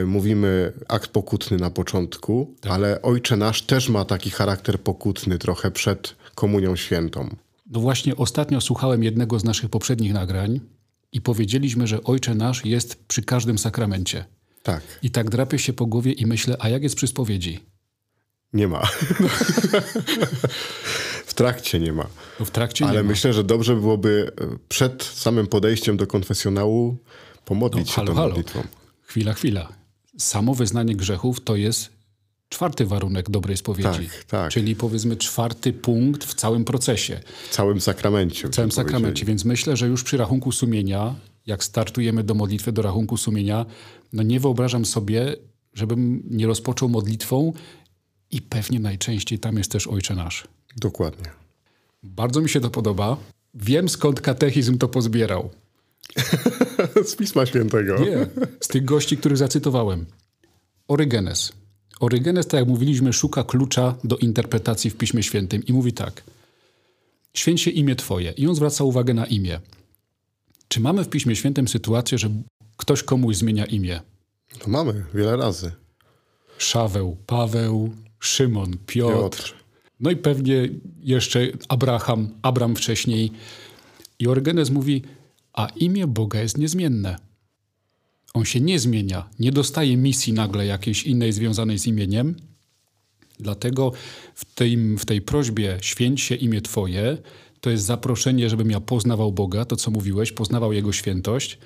y, 0.01 0.05
mówimy 0.05 0.73
akt 0.87 1.11
pokutny 1.11 1.57
na 1.57 1.69
początku, 1.69 2.55
tak. 2.61 2.71
ale 2.71 3.01
Ojcze 3.01 3.37
Nasz 3.37 3.61
też 3.61 3.89
ma 3.89 4.05
taki 4.05 4.29
charakter 4.29 4.79
pokutny 4.79 5.37
trochę 5.37 5.71
przed 5.71 6.15
Komunią 6.35 6.75
Świętą. 6.75 7.35
No 7.69 7.79
właśnie 7.79 8.15
ostatnio 8.15 8.61
słuchałem 8.61 9.03
jednego 9.03 9.39
z 9.39 9.43
naszych 9.43 9.69
poprzednich 9.69 10.13
nagrań 10.13 10.59
i 11.11 11.21
powiedzieliśmy, 11.21 11.87
że 11.87 12.03
Ojcze 12.03 12.35
Nasz 12.35 12.65
jest 12.65 13.03
przy 13.07 13.21
każdym 13.21 13.57
sakramencie. 13.57 14.25
Tak. 14.63 14.81
I 15.03 15.11
tak 15.11 15.29
drapię 15.29 15.59
się 15.59 15.73
po 15.73 15.85
głowie 15.85 16.11
i 16.11 16.25
myślę, 16.25 16.55
a 16.59 16.69
jak 16.69 16.83
jest 16.83 16.95
przy 16.95 17.07
spowiedzi? 17.07 17.59
Nie 18.53 18.67
ma. 18.67 18.81
w 21.39 21.41
trakcie 21.41 21.79
nie 21.79 21.93
ma. 21.93 22.07
No 22.39 22.45
w 22.45 22.51
trakcie 22.51 22.85
Ale 22.85 23.03
nie 23.03 23.09
myślę, 23.09 23.33
że 23.33 23.43
dobrze 23.43 23.75
byłoby 23.75 24.31
e, 24.41 24.57
przed 24.69 25.03
samym 25.03 25.47
podejściem 25.47 25.97
do 25.97 26.07
konfesjonału 26.07 26.97
pomodlić 27.45 27.87
no, 27.87 27.93
się 27.93 27.95
halo, 27.95 28.13
tą 28.13 28.21
modlitwą. 28.21 28.59
Halo. 28.59 28.73
Chwila, 29.01 29.33
chwila. 29.33 29.69
Samo 30.17 30.55
wyznanie 30.55 30.95
grzechów 30.95 31.41
to 31.41 31.55
jest 31.55 31.89
czwarty 32.49 32.85
warunek 32.85 33.29
dobrej 33.29 33.57
spowiedzi. 33.57 34.09
Tak, 34.09 34.23
tak. 34.23 34.51
Czyli 34.51 34.75
powiedzmy 34.75 35.17
czwarty 35.17 35.73
punkt 35.73 36.23
w 36.23 36.33
całym 36.33 36.65
procesie. 36.65 37.19
W 37.49 37.53
całym 37.53 37.81
sakramencie. 37.81 38.47
W 38.47 38.51
całym 38.51 38.71
sakramencie. 38.71 39.25
Więc 39.25 39.45
myślę, 39.45 39.77
że 39.77 39.87
już 39.87 40.03
przy 40.03 40.17
rachunku 40.17 40.51
sumienia, 40.51 41.15
jak 41.45 41.63
startujemy 41.63 42.23
do 42.23 42.33
modlitwy, 42.33 42.71
do 42.71 42.81
rachunku 42.81 43.17
sumienia, 43.17 43.65
no 44.13 44.23
nie 44.23 44.39
wyobrażam 44.39 44.85
sobie, 44.85 45.35
żebym 45.73 46.23
nie 46.29 46.47
rozpoczął 46.47 46.89
modlitwą 46.89 47.53
i 48.31 48.41
pewnie 48.41 48.79
najczęściej 48.79 49.39
tam 49.39 49.57
jest 49.57 49.71
też 49.71 49.87
Ojcze 49.87 50.15
Nasz. 50.15 50.47
Dokładnie. 50.77 51.31
Bardzo 52.03 52.41
mi 52.41 52.49
się 52.49 52.59
to 52.59 52.69
podoba. 52.69 53.17
Wiem 53.53 53.89
skąd 53.89 54.21
katechizm 54.21 54.77
to 54.77 54.87
pozbierał. 54.87 55.49
z 57.09 57.15
Pisma 57.15 57.45
Świętego. 57.45 57.99
Nie, 57.99 58.27
z 58.59 58.67
tych 58.67 58.85
gości, 58.85 59.17
których 59.17 59.37
zacytowałem. 59.37 60.05
Orygenes. 60.87 61.51
Orygenes, 61.99 62.47
tak 62.47 62.59
jak 62.59 62.69
mówiliśmy, 62.69 63.13
szuka 63.13 63.43
klucza 63.43 63.95
do 64.03 64.17
interpretacji 64.17 64.89
w 64.89 64.97
Piśmie 64.97 65.23
Świętym 65.23 65.65
i 65.65 65.73
mówi 65.73 65.93
tak. 65.93 66.23
Święć 67.33 67.61
się 67.61 67.71
imię 67.71 67.95
Twoje. 67.95 68.31
I 68.31 68.47
on 68.47 68.55
zwraca 68.55 68.83
uwagę 68.83 69.13
na 69.13 69.25
imię. 69.25 69.59
Czy 70.67 70.79
mamy 70.79 71.03
w 71.03 71.09
Piśmie 71.09 71.35
Świętym 71.35 71.67
sytuację, 71.67 72.17
że 72.17 72.29
ktoś 72.77 73.03
komuś 73.03 73.35
zmienia 73.35 73.65
imię? 73.65 74.01
No 74.61 74.67
mamy, 74.67 75.05
wiele 75.13 75.37
razy. 75.37 75.71
Szaweł, 76.57 77.17
Paweł, 77.25 77.93
Szymon, 78.19 78.77
Piotr. 78.85 79.15
Piotr. 79.15 79.53
No 79.99 80.11
i 80.11 80.15
pewnie 80.15 80.69
jeszcze 81.03 81.47
Abraham, 81.67 82.29
Abram 82.41 82.75
wcześniej. 82.75 83.31
I 84.19 84.27
Orgenes 84.27 84.69
mówi, 84.69 85.01
a 85.53 85.67
imię 85.75 86.07
Boga 86.07 86.41
jest 86.41 86.57
niezmienne. 86.57 87.15
On 88.33 88.45
się 88.45 88.59
nie 88.59 88.79
zmienia, 88.79 89.29
nie 89.39 89.51
dostaje 89.51 89.97
misji 89.97 90.33
nagle 90.33 90.65
jakiejś 90.65 91.03
innej 91.03 91.33
związanej 91.33 91.79
z 91.79 91.87
imieniem. 91.87 92.35
Dlatego 93.39 93.91
w 94.35 94.45
tej, 94.45 94.77
w 94.77 95.05
tej 95.05 95.21
prośbie 95.21 95.77
święć 95.81 96.21
się 96.21 96.35
imię 96.35 96.61
Twoje, 96.61 97.17
to 97.61 97.69
jest 97.69 97.85
zaproszenie, 97.85 98.49
żebym 98.49 98.71
ja 98.71 98.79
poznawał 98.79 99.31
Boga, 99.31 99.65
to 99.65 99.75
co 99.75 99.91
mówiłeś, 99.91 100.31
poznawał 100.31 100.73
Jego 100.73 100.91
świętość, 100.91 101.57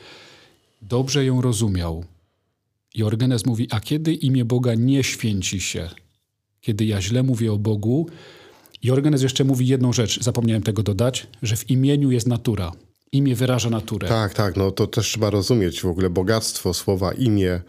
dobrze 0.82 1.26
ją 1.26 1.42
rozumiał. 1.42 2.06
I 2.96 3.04
Orgenes 3.04 3.46
mówi, 3.46 3.68
a 3.72 3.80
kiedy 3.80 4.14
imię 4.14 4.46
Boga 4.46 4.76
nie 4.76 5.04
święci 5.04 5.62
się? 5.62 5.90
Kiedy 6.64 6.86
ja 6.86 7.02
źle 7.02 7.24
mówię 7.24 7.54
o 7.54 7.58
Bogu, 7.58 8.08
i 8.84 8.92
Orgenes 8.92 9.22
jeszcze 9.22 9.44
mówi 9.44 9.68
jedną 9.68 9.94
rzecz, 9.94 10.24
zapomniałem 10.24 10.64
tego 10.64 10.84
dodać, 10.84 11.28
że 11.42 11.56
w 11.56 11.70
imieniu 11.70 12.12
jest 12.12 12.28
natura. 12.28 12.72
Imię 13.12 13.36
wyraża 13.36 13.70
naturę. 13.70 14.08
Tak, 14.08 14.34
tak, 14.34 14.58
no 14.58 14.72
to 14.72 14.88
też 14.88 15.08
trzeba 15.08 15.30
rozumieć 15.30 15.82
w 15.82 15.86
ogóle 15.86 16.10
bogactwo 16.10 16.74
słowa 16.74 17.14
imię 17.14 17.62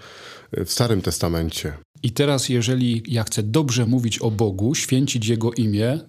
w 0.53 0.71
Starym 0.73 1.03
Testamencie. 1.03 1.73
I 2.03 2.11
teraz, 2.11 2.49
jeżeli 2.49 3.03
ja 3.09 3.25
chcę 3.25 3.43
dobrze 3.43 3.87
mówić 3.87 4.19
o 4.19 4.31
Bogu, 4.31 4.75
święcić 4.75 5.27
Jego 5.27 5.53
imię, 5.53 6.01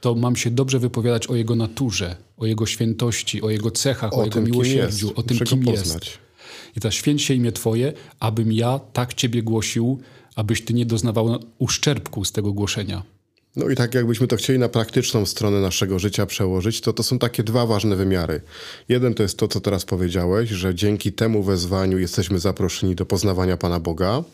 to 0.00 0.14
mam 0.14 0.36
się 0.36 0.50
dobrze 0.50 0.78
wypowiadać 0.78 1.26
o 1.26 1.34
Jego 1.34 1.56
naturze, 1.56 2.16
o 2.36 2.46
Jego 2.46 2.66
świętości, 2.66 3.42
o 3.42 3.50
Jego 3.50 3.70
cechach, 3.70 4.12
o, 4.12 4.16
o 4.16 4.24
Jego 4.24 4.40
miłosierdziu, 4.40 5.12
o 5.16 5.22
tym, 5.22 5.36
Muszę 5.36 5.44
kim 5.44 5.64
jest. 5.64 6.18
I 6.76 6.80
teraz 6.80 6.94
święć 6.94 7.22
się 7.22 7.34
imię 7.34 7.52
Twoje, 7.52 7.92
abym 8.20 8.52
ja 8.52 8.80
tak 8.92 9.14
Ciebie 9.14 9.42
głosił, 9.42 10.00
abyś 10.36 10.64
Ty 10.64 10.74
nie 10.74 10.86
doznawał 10.86 11.38
uszczerbku 11.58 12.24
z 12.24 12.32
tego 12.32 12.52
głoszenia. 12.52 13.02
No 13.56 13.68
i 13.68 13.76
tak 13.76 13.94
jakbyśmy 13.94 14.26
to 14.26 14.36
chcieli 14.36 14.58
na 14.58 14.68
praktyczną 14.68 15.26
stronę 15.26 15.60
naszego 15.60 15.98
życia 15.98 16.26
przełożyć, 16.26 16.80
to 16.80 16.92
to 16.92 17.02
są 17.02 17.18
takie 17.18 17.42
dwa 17.42 17.66
ważne 17.66 17.96
wymiary. 17.96 18.40
Jeden 18.88 19.14
to 19.14 19.22
jest 19.22 19.38
to, 19.38 19.48
co 19.48 19.60
teraz 19.60 19.84
powiedziałeś, 19.84 20.50
że 20.50 20.74
dzięki 20.74 21.12
temu 21.12 21.42
wezwaniu 21.42 21.98
jesteśmy 21.98 22.38
zaproszeni 22.38 22.94
do 22.94 23.06
poznawania 23.06 23.56
Pana 23.56 23.80
Boga, 23.80 24.24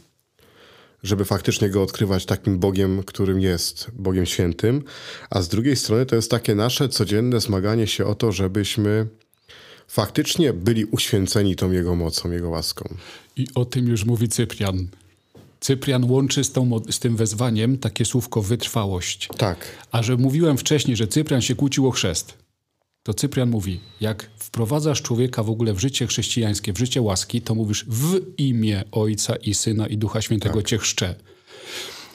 żeby 1.03 1.25
faktycznie 1.25 1.71
Go 1.71 1.83
odkrywać 1.83 2.27
takim 2.27 2.59
Bogiem, 2.59 3.03
którym 3.03 3.41
jest, 3.41 3.91
Bogiem 3.93 4.27
Świętym, 4.27 4.83
a 5.31 5.43
z 5.43 5.49
drugiej 5.49 5.77
strony 5.77 6.07
to 6.07 6.17
jest 6.17 6.31
takie 6.31 6.55
nasze 6.55 6.89
codzienne 6.89 7.41
zmaganie 7.41 7.87
się 7.87 8.07
o 8.07 8.15
to, 8.15 8.33
żebyśmy 8.33 9.07
faktycznie 9.89 10.53
byli 10.53 10.85
uświęceni 10.85 11.57
tą 11.57 11.73
Jego 11.73 11.95
mocą, 11.95 12.31
Jego 12.31 12.49
łaską. 12.49 12.95
I 13.37 13.47
o 13.55 13.65
tym 13.65 13.89
już 13.89 14.05
mówi 14.05 14.29
Cyprian. 14.29 14.89
Cyprian 15.69 16.11
łączy 16.11 16.45
z, 16.45 16.53
tą, 16.53 16.81
z 16.91 16.99
tym 16.99 17.17
wezwaniem 17.17 17.79
takie 17.79 18.05
słówko 18.05 18.43
wytrwałość. 18.43 19.29
Tak. 19.37 19.67
A 19.91 20.03
że 20.03 20.17
mówiłem 20.17 20.59
wcześniej, 20.59 20.97
że 20.97 21.07
Cyprian 21.07 21.43
się 21.43 21.55
kłócił 21.55 21.89
o 21.89 21.91
chrzest, 21.91 22.39
to 23.03 23.15
Cyprian 23.15 23.51
mówi, 23.51 23.81
jak 24.01 24.31
wprowadzasz 24.39 25.03
człowieka 25.03 25.43
w 25.43 25.51
ogóle 25.51 25.73
w 25.75 25.79
życie 25.79 26.07
chrześcijańskie, 26.07 26.73
w 26.73 26.79
życie 26.79 27.03
łaski, 27.03 27.43
to 27.43 27.55
mówisz 27.55 27.85
w 27.89 28.21
imię 28.39 28.85
Ojca 28.93 29.37
i 29.37 29.55
Syna 29.55 29.87
i 29.87 29.99
Ducha 29.99 30.21
Świętego 30.21 30.55
Tak. 30.55 30.67
cię 30.67 30.79
chrzczę. 30.79 31.15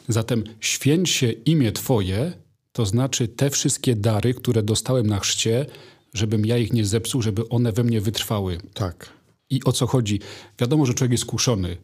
Zatem 0.07 0.43
święć 0.59 1.09
się 1.09 1.31
imię 1.31 1.71
Twoje, 1.71 2.33
to 2.71 2.85
znaczy 2.85 3.27
te 3.27 3.49
wszystkie 3.49 3.95
dary, 3.95 4.33
które 4.33 4.63
dostałem 4.63 5.07
na 5.07 5.19
chrzcie, 5.19 5.65
żebym 6.13 6.45
ja 6.45 6.57
ich 6.57 6.73
nie 6.73 6.85
zepsuł, 6.85 7.21
żeby 7.21 7.49
one 7.49 7.71
we 7.71 7.83
mnie 7.83 8.01
wytrwały. 8.01 8.57
Tak. 8.73 9.09
I 9.49 9.63
o 9.63 9.71
co 9.71 9.87
chodzi? 9.87 10.19
Wiadomo, 10.59 10.85
że 10.85 10.93
człowiek 10.93 11.11
jest 11.11 11.25
kuszony. 11.25 11.77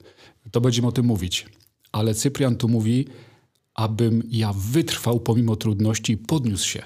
To 0.52 0.62
będziemy 0.62 0.88
o 0.88 0.92
tym 0.92 1.06
mówić. 1.06 1.46
Ale 1.92 2.14
Cyprian 2.14 2.56
tu 2.56 2.68
mówi, 2.68 3.08
abym 3.74 4.24
ja 4.32 4.54
wytrwał 4.54 5.20
pomimo 5.20 5.56
trudności 5.56 6.14
i 6.14 6.18
podniósł 6.18 6.68
się. 6.68 6.84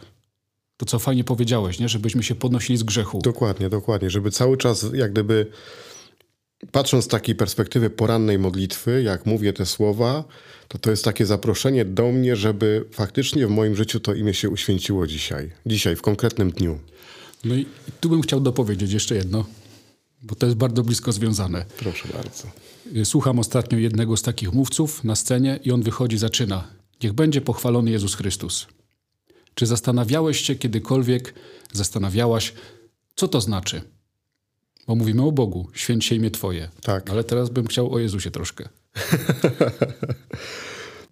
To, 0.77 0.86
co 0.86 1.00
fajnie 1.00 1.24
powiedziałeś, 1.24 1.79
nie? 1.79 1.89
żebyśmy 1.89 2.24
się 2.24 2.36
podnosili 2.36 2.77
z 2.77 2.83
grzechu. 2.83 3.19
Dokładnie, 3.24 3.69
dokładnie. 3.69 4.10
Żeby 4.10 4.31
cały 4.31 4.57
czas, 4.57 4.86
jak 4.93 5.12
gdyby, 5.12 5.48
patrząc 6.72 7.05
z 7.05 7.07
takiej 7.07 7.36
perspektywy 7.36 7.89
porannej 7.89 8.39
modlitwy, 8.39 9.03
jak 9.03 9.25
mówię 9.25 9.53
te 9.53 9.65
słowa, 9.65 10.24
to 10.67 10.77
to 10.77 10.91
jest 10.91 11.03
takie 11.03 11.25
zaproszenie 11.25 11.86
do 11.86 12.12
mnie, 12.12 12.36
żeby 12.36 12.86
faktycznie 12.91 13.48
w 13.48 13.50
moim 13.50 13.75
życiu 13.75 14.00
to 14.00 14.13
imię 14.13 14.33
się 14.33 14.50
uświęciło 14.50 15.07
dzisiaj. 15.07 15.51
Dzisiaj, 15.65 15.95
w 15.95 16.01
konkretnym 16.01 16.51
dniu. 16.51 16.79
No 17.43 17.55
i 17.55 17.65
tu 18.00 18.10
bym 18.10 18.22
chciał 18.22 18.39
dopowiedzieć 18.39 18.93
jeszcze 18.93 19.15
jedno, 19.15 19.45
bo 20.24 20.36
to 20.36 20.46
jest 20.46 20.58
bardzo 20.58 20.84
blisko 20.84 21.12
związane. 21.12 21.65
Proszę 21.77 22.08
bardzo. 22.13 22.48
Słucham 23.03 23.39
ostatnio 23.39 23.77
jednego 23.77 24.18
z 24.18 24.22
takich 24.22 24.53
mówców 24.53 25.03
na 25.03 25.15
scenie 25.15 25.60
i 25.63 25.72
on 25.72 25.82
wychodzi, 25.82 26.18
zaczyna. 26.18 26.68
Niech 27.03 27.13
będzie 27.13 27.42
pochwalony 27.42 27.92
Jezus 27.92 28.15
Chrystus. 28.15 28.68
Czy 29.56 29.65
zastanawiałeś 29.65 30.42
się 30.42 30.56
kiedykolwiek, 30.56 31.34
zastanawiałaś, 31.74 32.53
co 33.15 33.27
to 33.27 33.42
znaczy? 33.42 33.82
Bo 34.88 34.96
mówimy 34.96 35.25
o 35.25 35.32
Bogu, 35.32 35.70
święć 35.74 36.06
się 36.06 36.15
imię 36.15 36.32
Twoje. 36.32 36.70
Tak. 36.82 37.10
Ale 37.10 37.24
teraz 37.24 37.50
bym 37.50 37.68
chciał 37.68 37.94
o 37.94 38.00
Jezusie 38.00 38.32
troszkę. 38.32 38.70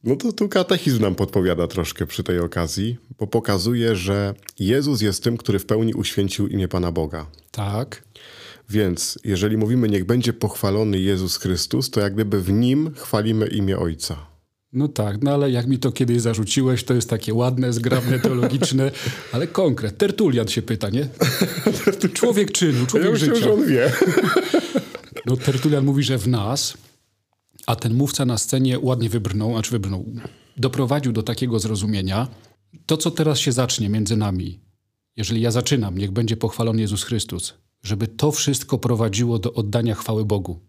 No 0.03 0.15
to 0.15 0.33
tu 0.33 0.49
katechizm 0.49 1.01
nam 1.01 1.15
podpowiada 1.15 1.67
troszkę 1.67 2.05
przy 2.05 2.23
tej 2.23 2.39
okazji, 2.39 2.97
bo 3.19 3.27
pokazuje, 3.27 3.95
że 3.95 4.33
Jezus 4.59 5.01
jest 5.01 5.23
tym, 5.23 5.37
który 5.37 5.59
w 5.59 5.65
pełni 5.65 5.93
uświęcił 5.93 6.47
imię 6.47 6.67
Pana 6.67 6.91
Boga. 6.91 7.25
Tak, 7.51 8.03
Więc 8.71 9.19
jeżeli 9.23 9.57
mówimy, 9.57 9.89
niech 9.89 10.05
będzie 10.05 10.33
pochwalony 10.33 10.99
Jezus 10.99 11.37
Chrystus, 11.37 11.89
to 11.89 11.99
jak 11.99 12.13
gdyby 12.13 12.41
w 12.41 12.51
Nim 12.51 12.91
chwalimy 12.95 13.47
imię 13.47 13.77
Ojca. 13.79 14.27
no 14.73 14.87
tak, 14.87 15.21
no 15.23 15.31
ale 15.33 15.51
jak 15.51 15.67
mi 15.67 15.79
to 15.79 15.91
kiedyś 15.91 16.21
zarzuciłeś, 16.21 16.83
to 16.83 16.93
jest 16.93 17.09
takie 17.09 17.33
ładne, 17.33 17.73
zgrabne, 17.73 18.19
teologiczne, 18.19 18.91
ale 19.33 19.47
konkret. 19.47 19.97
Tertulian 19.97 20.47
się 20.47 20.61
pyta, 20.61 20.89
nie? 20.89 21.07
Człowiek 22.13 22.51
czynu, 22.51 22.79
Ja 22.79 22.85
człowiek 22.87 23.11
myślę, 23.11 23.27
życia. 23.35 23.39
że 23.47 23.53
on 23.53 23.65
wie. 23.67 23.91
No 25.25 25.37
Tertulian 25.37 25.85
mówi, 25.85 26.03
że 26.03 26.17
w 26.17 26.27
nas, 26.27 26.77
a 27.67 27.75
ten 27.75 27.93
mówca 27.93 28.25
na 28.25 28.37
scenie 28.37 28.79
ładnie 28.79 29.09
wybrnął, 29.09 29.57
acz 29.57 29.69
wybrnął, 29.69 30.05
doprowadził 30.57 31.11
do 31.11 31.23
takiego 31.23 31.59
zrozumienia, 31.59 32.27
to 32.85 32.97
co 32.97 33.11
teraz 33.11 33.39
się 33.39 33.51
zacznie 33.51 33.89
między 33.89 34.17
nami, 34.17 34.59
jeżeli 35.17 35.41
ja 35.41 35.51
zaczynam, 35.51 35.97
niech 35.97 36.11
będzie 36.11 36.37
pochwalony 36.37 36.81
Jezus 36.81 37.03
Chrystus, 37.03 37.53
żeby 37.83 38.07
to 38.07 38.31
wszystko 38.31 38.77
prowadziło 38.77 39.39
do 39.39 39.53
oddania 39.53 39.95
chwały 39.95 40.25
Bogu. 40.25 40.59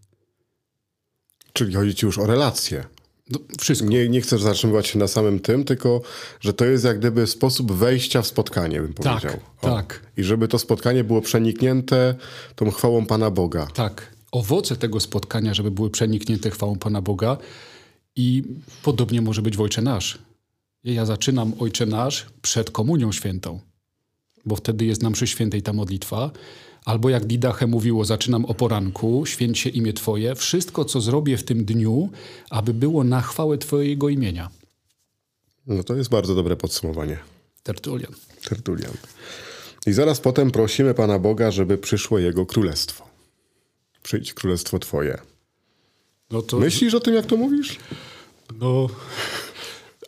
Czyli 1.53 1.75
chodzi 1.75 1.95
ci 1.95 2.07
już 2.07 2.19
o 2.19 2.27
relacje. 2.27 2.85
No, 3.31 3.39
wszystko. 3.61 3.89
Nie, 3.89 4.09
nie 4.09 4.21
chcesz 4.21 4.43
zatrzymywać 4.43 4.87
się 4.87 4.99
na 4.99 5.09
samym 5.09 5.41
tym, 5.41 5.65
tylko 5.65 6.03
że 6.41 6.53
to 6.55 6.65
jest 6.65 6.85
jak 6.85 6.99
gdyby 6.99 7.27
sposób 7.27 7.73
wejścia 7.73 8.23
w 8.23 8.27
spotkanie, 8.27 8.81
bym 8.83 8.95
Tak, 8.95 9.21
powiedział. 9.21 9.41
tak. 9.61 10.07
I 10.17 10.23
żeby 10.25 10.49
to 10.49 10.59
spotkanie 10.59 11.05
było 11.05 11.21
przeniknięte 11.21 12.15
tą 12.57 12.71
chwałą 12.71 13.07
Pana 13.07 13.31
Boga. 13.31 13.67
Tak. 13.67 14.13
Owoce 14.33 14.77
tego 14.77 15.01
spotkania, 15.01 15.55
żeby 15.55 15.71
były 15.71 15.91
przeniknięte 15.91 16.51
chwałą 16.51 16.79
Pana 16.79 17.03
Boga 17.03 17.37
i 18.17 18.43
podobnie 18.83 19.23
może 19.23 19.43
być 19.43 19.57
w 19.57 19.61
Ojcze 19.61 19.83
Nasz. 19.83 20.19
Ja 20.85 21.07
zaczynam 21.07 21.53
Ojcze 21.59 21.87
Nasz 21.87 22.27
przed 22.43 22.71
Komunią 22.71 23.13
Świętą, 23.13 23.61
bo 24.47 24.57
wtedy 24.57 24.85
jest 24.85 25.03
na 25.03 25.11
mszy 25.11 25.27
świętej 25.27 25.63
ta 25.63 25.73
modlitwa. 25.73 26.31
Albo 26.85 27.11
jak 27.11 27.27
Didache 27.27 27.67
mówiło, 27.67 28.05
zaczynam 28.05 28.45
o 28.45 28.55
poranku, 28.55 29.27
święć 29.27 29.59
się 29.59 29.71
imię 29.71 29.93
Twoje, 29.93 30.35
wszystko, 30.35 30.85
co 30.85 31.01
zrobię 31.01 31.37
w 31.37 31.45
tym 31.45 31.65
dniu, 31.65 32.11
aby 32.51 32.75
było 32.75 33.05
na 33.05 33.21
chwałę 33.21 33.59
Twojego 33.59 34.09
imienia. 34.09 34.51
No 35.67 35.83
to 35.83 35.95
jest 35.95 36.11
bardzo 36.11 36.35
dobre 36.35 36.57
podsumowanie. 36.57 37.19
Tertulian. 37.63 38.13
Tertulian. 38.49 38.93
I 39.87 39.93
zaraz 39.93 40.21
potem 40.21 40.51
prosimy 40.51 40.95
Pana 40.95 41.19
Boga, 41.19 41.51
żeby 41.51 41.79
przyszło 41.79 42.19
Jego 42.19 42.47
królestwo. 42.47 43.09
Przyjdź 44.03 44.35
królestwo 44.35 44.79
Twoje. 44.79 45.19
No 46.31 46.43
to 46.43 46.59
Myślisz 46.59 46.95
o 46.95 47.01
tym, 47.01 47.15
jak 47.15 47.27
to 47.27 47.37
mówisz? 47.37 47.79
No, 48.61 48.89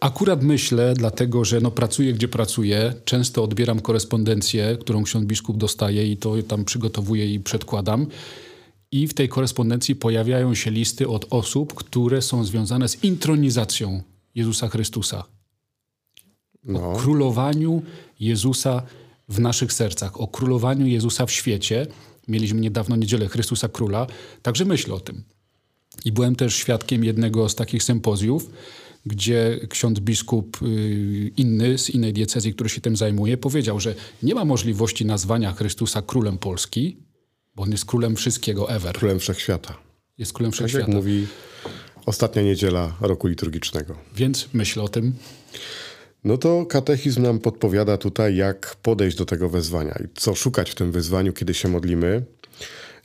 akurat 0.05 0.43
myślę, 0.43 0.95
dlatego 0.95 1.45
że 1.45 1.61
no, 1.61 1.71
pracuję 1.71 2.13
gdzie 2.13 2.29
pracuję, 2.29 2.95
często 3.05 3.45
odbieram 3.45 3.81
korespondencję, 3.81 4.77
którą 4.81 5.05
ksiądz 5.05 5.27
biskup 5.27 5.57
dostaje 5.57 6.13
i 6.13 6.17
to 6.17 6.43
tam 6.43 6.65
przygotowuję 6.65 7.35
i 7.35 7.41
przedkładam. 7.41 8.07
I 8.93 9.09
w 9.09 9.15
tej 9.15 9.29
korespondencji 9.29 9.97
pojawiają 9.97 10.55
się 10.55 10.71
listy 10.71 11.09
od 11.09 11.27
osób, 11.31 11.75
które 11.75 12.23
są 12.23 12.45
związane 12.45 12.89
z 12.89 13.05
intronizacją 13.05 14.03
Jezusa 14.35 14.69
Chrystusa. 14.69 15.25
No. 16.65 16.93
królowaniu 16.97 17.83
Jezusa 18.21 18.83
w 19.29 19.41
naszych 19.41 19.73
sercach, 19.73 20.21
o 20.21 20.27
królowaniu 20.27 20.87
Jezusa 20.87 21.27
w 21.27 21.33
świecie. 21.33 21.87
Mieliśmy 22.29 22.61
niedawno 22.61 22.97
Niedzielę 22.97 23.29
Chrystusa 23.29 23.69
Króla, 23.69 24.07
także 24.43 24.65
myślę 24.65 24.95
o 24.95 25.01
tym. 25.01 25.23
I 26.05 26.13
byłem 26.13 26.37
też 26.37 26.55
świadkiem 26.55 27.05
jednego 27.05 27.49
z 27.49 27.55
takich 27.55 27.83
sympozjów, 27.83 28.51
gdzie 29.07 29.61
ksiądz 29.69 30.01
biskup 30.01 30.63
y, 30.63 30.67
inny 31.37 31.79
z 31.79 31.91
innej 31.91 32.13
diecezji, 32.13 32.55
który 32.55 32.69
się 32.69 32.81
tym 32.81 32.97
zajmuje, 32.97 33.37
powiedział, 33.37 33.81
że 33.81 33.95
nie 34.23 34.35
ma 34.35 34.45
możliwości 34.45 35.07
nazwania 35.07 35.53
Chrystusa 35.53 36.03
królem 36.03 36.39
Polski, 36.39 36.99
bo 37.57 37.63
on 37.63 37.71
jest 37.71 37.85
królem 37.85 38.17
wszystkiego 38.17 38.71
ever. 38.71 38.95
Królem 38.95 39.19
wszechświata. 39.19 39.77
Jest 40.19 40.33
królem 40.33 40.53
Tak 40.53 40.61
jak 40.61 40.69
wszechświata. 40.69 40.97
mówi 40.97 41.27
ostatnia 42.07 42.43
niedziela 42.43 42.97
roku 43.01 43.27
liturgicznego. 43.27 43.97
Więc 44.17 44.49
myślę 44.53 44.83
o 44.83 44.89
tym. 44.89 45.13
No 46.25 46.39
to 46.39 46.67
katechizm 46.67 47.23
nam 47.23 47.39
podpowiada 47.39 47.97
tutaj, 47.99 48.37
jak 48.37 48.77
podejść 48.83 49.17
do 49.17 49.25
tego 49.25 49.49
wezwania 49.49 49.95
i 50.05 50.09
co 50.15 50.35
szukać 50.35 50.71
w 50.71 50.75
tym 50.75 50.93
wyzwaniu, 50.93 51.33
kiedy 51.33 51.55
się 51.55 51.69
modlimy. 51.69 52.25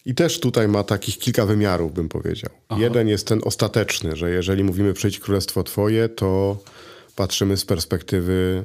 I 0.09 0.15
też 0.15 0.39
tutaj 0.39 0.67
ma 0.67 0.83
takich 0.83 1.17
kilka 1.17 1.45
wymiarów, 1.45 1.93
bym 1.93 2.09
powiedział. 2.09 2.51
Jeden 2.77 3.07
jest 3.07 3.27
ten 3.27 3.41
ostateczny, 3.43 4.15
że 4.15 4.29
jeżeli 4.29 4.63
mówimy 4.63 4.93
przyjdź 4.93 5.19
królestwo 5.19 5.63
Twoje, 5.63 6.09
to 6.09 6.57
patrzymy 7.15 7.57
z 7.57 7.65
perspektywy 7.65 8.63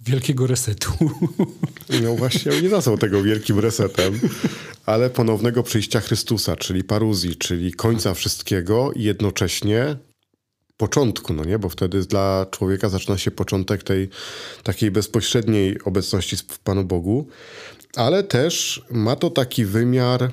Wielkiego 0.00 0.46
resetu. 0.46 0.92
No 2.02 2.14
właśnie, 2.14 2.60
nie 2.62 2.68
nazwał 2.68 2.98
tego 2.98 3.22
wielkim 3.22 3.58
resetem, 3.58 4.20
ale 4.86 5.10
ponownego 5.10 5.62
przyjścia 5.62 6.00
Chrystusa, 6.00 6.56
czyli 6.56 6.84
paruzji, 6.84 7.36
czyli 7.36 7.72
końca 7.72 8.14
wszystkiego 8.14 8.92
i 8.92 9.02
jednocześnie 9.02 9.96
początku, 10.76 11.32
no 11.32 11.44
nie? 11.44 11.58
Bo 11.58 11.68
wtedy 11.68 12.00
dla 12.00 12.46
człowieka 12.50 12.88
zaczyna 12.88 13.18
się 13.18 13.30
początek 13.30 13.82
tej 13.82 14.08
takiej 14.62 14.90
bezpośredniej 14.90 15.82
obecności 15.84 16.36
w 16.36 16.58
Panu 16.58 16.84
Bogu, 16.84 17.28
ale 17.94 18.24
też 18.24 18.82
ma 18.90 19.16
to 19.16 19.30
taki 19.30 19.64
wymiar 19.64 20.32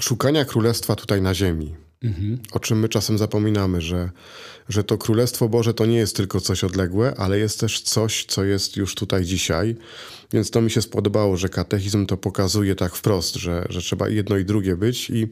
szukania 0.00 0.44
królestwa 0.44 0.96
tutaj 0.96 1.22
na 1.22 1.34
ziemi. 1.34 1.74
O 2.52 2.60
czym 2.60 2.78
my 2.78 2.88
czasem 2.88 3.18
zapominamy, 3.18 3.80
że, 3.80 4.10
że 4.68 4.84
to 4.84 4.98
Królestwo 4.98 5.48
Boże 5.48 5.74
to 5.74 5.86
nie 5.86 5.96
jest 5.96 6.16
tylko 6.16 6.40
coś 6.40 6.64
odległe, 6.64 7.14
ale 7.16 7.38
jest 7.38 7.60
też 7.60 7.80
coś, 7.80 8.24
co 8.24 8.44
jest 8.44 8.76
już 8.76 8.94
tutaj 8.94 9.24
dzisiaj. 9.24 9.76
Więc 10.32 10.50
to 10.50 10.60
mi 10.60 10.70
się 10.70 10.82
spodobało, 10.82 11.36
że 11.36 11.48
katechizm 11.48 12.06
to 12.06 12.16
pokazuje 12.16 12.74
tak 12.74 12.94
wprost, 12.94 13.34
że, 13.34 13.66
że 13.70 13.80
trzeba 13.80 14.08
jedno 14.08 14.36
i 14.36 14.44
drugie 14.44 14.76
być. 14.76 15.10
I 15.10 15.28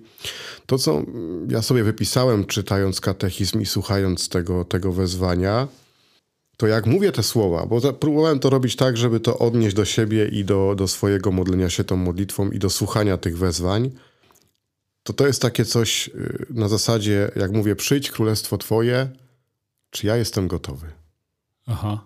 to, 0.66 0.78
co 0.78 1.02
ja 1.48 1.62
sobie 1.62 1.84
wypisałem, 1.84 2.44
czytając 2.44 3.00
katechizm 3.00 3.60
i 3.60 3.66
słuchając 3.66 4.28
tego, 4.28 4.64
tego 4.64 4.92
wezwania, 4.92 5.68
to 6.56 6.66
jak 6.66 6.86
mówię 6.86 7.12
te 7.12 7.22
słowa, 7.22 7.66
bo 7.66 7.92
próbowałem 7.92 8.38
to 8.38 8.50
robić 8.50 8.76
tak, 8.76 8.96
żeby 8.96 9.20
to 9.20 9.38
odnieść 9.38 9.76
do 9.76 9.84
siebie 9.84 10.28
i 10.28 10.44
do, 10.44 10.74
do 10.76 10.88
swojego 10.88 11.32
modlenia 11.32 11.70
się 11.70 11.84
tą 11.84 11.96
modlitwą 11.96 12.50
i 12.50 12.58
do 12.58 12.70
słuchania 12.70 13.16
tych 13.18 13.38
wezwań, 13.38 13.90
to 15.06 15.12
to 15.12 15.26
jest 15.26 15.42
takie 15.42 15.64
coś 15.64 16.08
y, 16.08 16.46
na 16.50 16.68
zasadzie, 16.68 17.30
jak 17.36 17.52
mówię, 17.52 17.76
przyjdź 17.76 18.10
królestwo 18.10 18.58
Twoje, 18.58 19.08
czy 19.90 20.06
ja 20.06 20.16
jestem 20.16 20.48
gotowy? 20.48 20.86
Aha. 21.66 22.04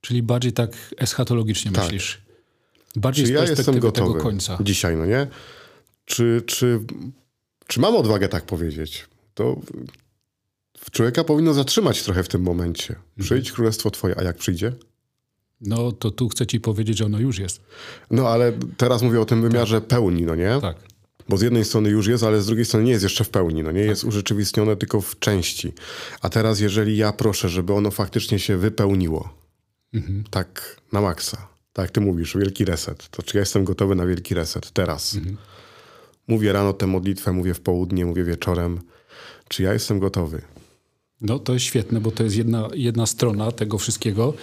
Czyli 0.00 0.22
bardziej 0.22 0.52
tak 0.52 0.76
eschatologicznie 0.98 1.72
Tak. 1.72 1.84
myślisz. 1.84 2.22
Bardziej 2.96 3.26
Czy 3.26 3.32
ja 3.32 3.40
jestem 3.44 3.74
tego 3.74 3.78
gotowy 3.86 4.20
końca. 4.20 4.58
dzisiaj, 4.60 4.96
no 4.96 5.06
nie? 5.06 5.26
Czy, 6.04 6.42
czy, 6.46 6.80
czy 7.66 7.80
mam 7.80 7.96
odwagę 7.96 8.28
tak 8.28 8.44
powiedzieć? 8.46 9.06
To 9.34 9.60
człowieka 10.90 11.24
powinno 11.24 11.54
zatrzymać 11.54 12.02
trochę 12.02 12.22
w 12.22 12.28
tym 12.28 12.42
momencie. 12.42 12.96
Przyjdź 13.20 13.52
królestwo 13.52 13.90
Twoje, 13.90 14.18
a 14.18 14.22
jak 14.22 14.36
przyjdzie? 14.36 14.72
No 15.60 15.92
to 15.92 16.10
tu 16.10 16.28
chcę 16.28 16.46
ci 16.46 16.60
powiedzieć, 16.60 16.98
że 16.98 17.04
ono 17.04 17.18
już 17.18 17.38
jest. 17.38 17.60
No 18.10 18.28
ale 18.28 18.52
teraz 18.76 19.02
mówię 19.02 19.20
o 19.20 19.24
tym 19.24 19.42
wymiarze 19.42 19.80
pełni, 19.80 20.22
no 20.22 20.34
nie? 20.34 20.58
Tak. 20.60 20.76
Bo 21.32 21.36
z 21.36 21.42
jednej 21.42 21.64
strony 21.64 21.90
już 21.90 22.06
jest, 22.06 22.24
ale 22.24 22.42
z 22.42 22.46
drugiej 22.46 22.64
strony 22.64 22.86
nie 22.86 22.92
jest 22.92 23.02
jeszcze 23.02 23.24
w 23.24 23.28
pełni, 23.28 23.62
no 23.62 23.72
nie? 23.72 23.80
Jest 23.80 24.04
urzeczywistnione 24.04 24.76
tylko 24.76 25.00
w 25.00 25.18
części. 25.18 25.72
A 26.20 26.28
teraz 26.28 26.60
jeżeli 26.60 26.96
ja 26.96 27.12
proszę, 27.12 27.48
żeby 27.48 27.72
ono 27.72 27.90
faktycznie 27.90 28.38
się 28.38 28.56
wypełniło, 28.56 29.34
tak 30.30 30.80
na 30.92 31.00
maksa, 31.00 31.48
tak 31.72 31.90
ty 31.90 32.00
mówisz, 32.00 32.36
wielki 32.36 32.64
reset, 32.64 33.08
to 33.08 33.22
czy 33.22 33.36
ja 33.36 33.40
jestem 33.40 33.64
gotowy 33.64 33.94
na 33.94 34.06
wielki 34.06 34.34
reset 34.34 34.70
teraz? 34.70 35.18
Mówię 36.28 36.52
rano 36.52 36.72
tę 36.72 36.86
modlitwę, 36.86 37.32
mówię 37.32 37.54
w 37.54 37.60
południe, 37.60 38.06
mówię 38.06 38.24
wieczorem. 38.24 38.80
Czy 39.48 39.62
ja 39.62 39.72
jestem 39.72 39.98
gotowy? 39.98 40.42
No 41.20 41.38
to 41.38 41.52
jest 41.52 41.64
świetne, 41.64 42.00
bo 42.00 42.10
to 42.10 42.24
jest 42.24 42.36
jedna, 42.36 42.68
jedna 42.74 43.06
strona 43.06 43.52
tego 43.52 43.78
wszystkiego. 43.78 44.34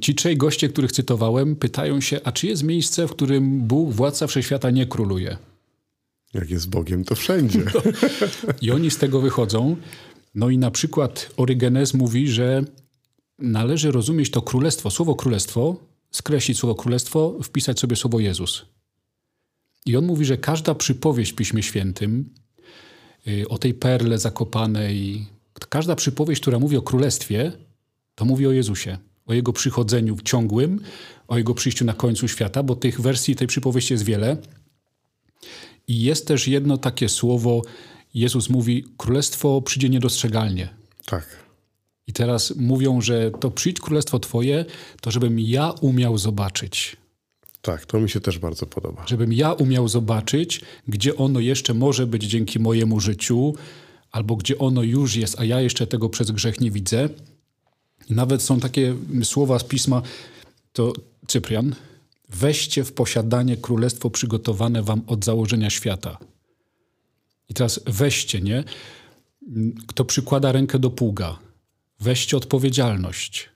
Ci 0.00 0.14
trzej 0.14 0.36
goście, 0.36 0.68
których 0.68 0.92
cytowałem, 0.92 1.56
pytają 1.56 2.00
się, 2.00 2.20
a 2.24 2.32
czy 2.32 2.46
jest 2.46 2.62
miejsce, 2.62 3.08
w 3.08 3.10
którym 3.10 3.60
Bóg, 3.60 3.92
władca 3.92 4.26
wszechświata, 4.26 4.70
nie 4.70 4.86
króluje? 4.86 5.36
Jak 6.34 6.50
jest 6.50 6.70
Bogiem, 6.70 7.04
to 7.04 7.14
wszędzie. 7.14 7.64
I 8.62 8.70
oni 8.70 8.90
z 8.90 8.98
tego 8.98 9.20
wychodzą. 9.20 9.76
No 10.34 10.50
i 10.50 10.58
na 10.58 10.70
przykład 10.70 11.30
Orygenes 11.36 11.94
mówi, 11.94 12.28
że 12.28 12.64
należy 13.38 13.90
rozumieć 13.90 14.30
to 14.30 14.42
królestwo, 14.42 14.90
słowo 14.90 15.14
królestwo, 15.14 15.76
skreślić 16.10 16.58
słowo 16.58 16.74
królestwo, 16.74 17.38
wpisać 17.42 17.80
sobie 17.80 17.96
słowo 17.96 18.20
Jezus. 18.20 18.66
I 19.86 19.96
on 19.96 20.06
mówi, 20.06 20.24
że 20.24 20.38
każda 20.38 20.74
przypowieść 20.74 21.32
w 21.32 21.34
Piśmie 21.34 21.62
Świętym 21.62 22.34
y, 23.28 23.48
o 23.48 23.58
tej 23.58 23.74
perle 23.74 24.18
zakopanej, 24.18 25.26
każda 25.68 25.96
przypowieść, 25.96 26.40
która 26.40 26.58
mówi 26.58 26.76
o 26.76 26.82
królestwie, 26.82 27.52
to 28.14 28.24
mówi 28.24 28.46
o 28.46 28.52
Jezusie, 28.52 28.98
o 29.26 29.34
Jego 29.34 29.52
przychodzeniu 29.52 30.16
ciągłym, 30.24 30.80
o 31.28 31.38
Jego 31.38 31.54
przyjściu 31.54 31.84
na 31.84 31.94
końcu 31.94 32.28
świata, 32.28 32.62
bo 32.62 32.76
tych 32.76 33.00
wersji 33.00 33.36
tej 33.36 33.46
przypowieści 33.46 33.94
jest 33.94 34.04
wiele. 34.04 34.36
I 35.88 36.02
jest 36.02 36.26
też 36.26 36.48
jedno 36.48 36.78
takie 36.78 37.08
słowo, 37.08 37.62
Jezus 38.14 38.48
mówi, 38.48 38.84
królestwo 38.96 39.62
przyjdzie 39.62 39.88
niedostrzegalnie. 39.88 40.68
tak. 41.06 41.48
I 42.06 42.12
teraz 42.12 42.56
mówią, 42.56 43.00
że 43.00 43.30
to 43.30 43.50
przyjdź 43.50 43.80
królestwo 43.80 44.18
Twoje, 44.18 44.64
to 45.00 45.10
żebym 45.10 45.40
ja 45.40 45.70
umiał 45.70 46.18
zobaczyć. 46.18 46.96
Tak, 47.62 47.86
to 47.86 48.00
mi 48.00 48.10
się 48.10 48.20
też 48.20 48.38
bardzo 48.38 48.66
podoba. 48.66 49.04
Żebym 49.06 49.32
ja 49.32 49.52
umiał 49.52 49.88
zobaczyć, 49.88 50.60
gdzie 50.88 51.16
ono 51.16 51.40
jeszcze 51.40 51.74
może 51.74 52.06
być 52.06 52.24
dzięki 52.24 52.58
mojemu 52.58 53.00
życiu, 53.00 53.54
albo 54.10 54.36
gdzie 54.36 54.58
ono 54.58 54.82
już 54.82 55.16
jest, 55.16 55.40
a 55.40 55.44
ja 55.44 55.60
jeszcze 55.60 55.86
tego 55.86 56.08
przez 56.08 56.30
grzech 56.30 56.60
nie 56.60 56.70
widzę. 56.70 57.08
I 58.10 58.14
nawet 58.14 58.42
są 58.42 58.60
takie 58.60 58.94
słowa 59.22 59.58
z 59.58 59.64
pisma, 59.64 60.02
to 60.72 60.92
Cyprian, 61.26 61.74
weźcie 62.28 62.84
w 62.84 62.92
posiadanie 62.92 63.56
królestwo 63.56 64.10
przygotowane 64.10 64.82
wam 64.82 65.02
od 65.06 65.24
założenia 65.24 65.70
świata. 65.70 66.18
I 67.48 67.54
teraz 67.54 67.80
weźcie, 67.86 68.40
nie? 68.40 68.64
Kto 69.86 70.04
przykłada 70.04 70.52
rękę 70.52 70.78
do 70.78 70.90
pługa, 70.90 71.38
weźcie 72.00 72.36
odpowiedzialność. 72.36 73.48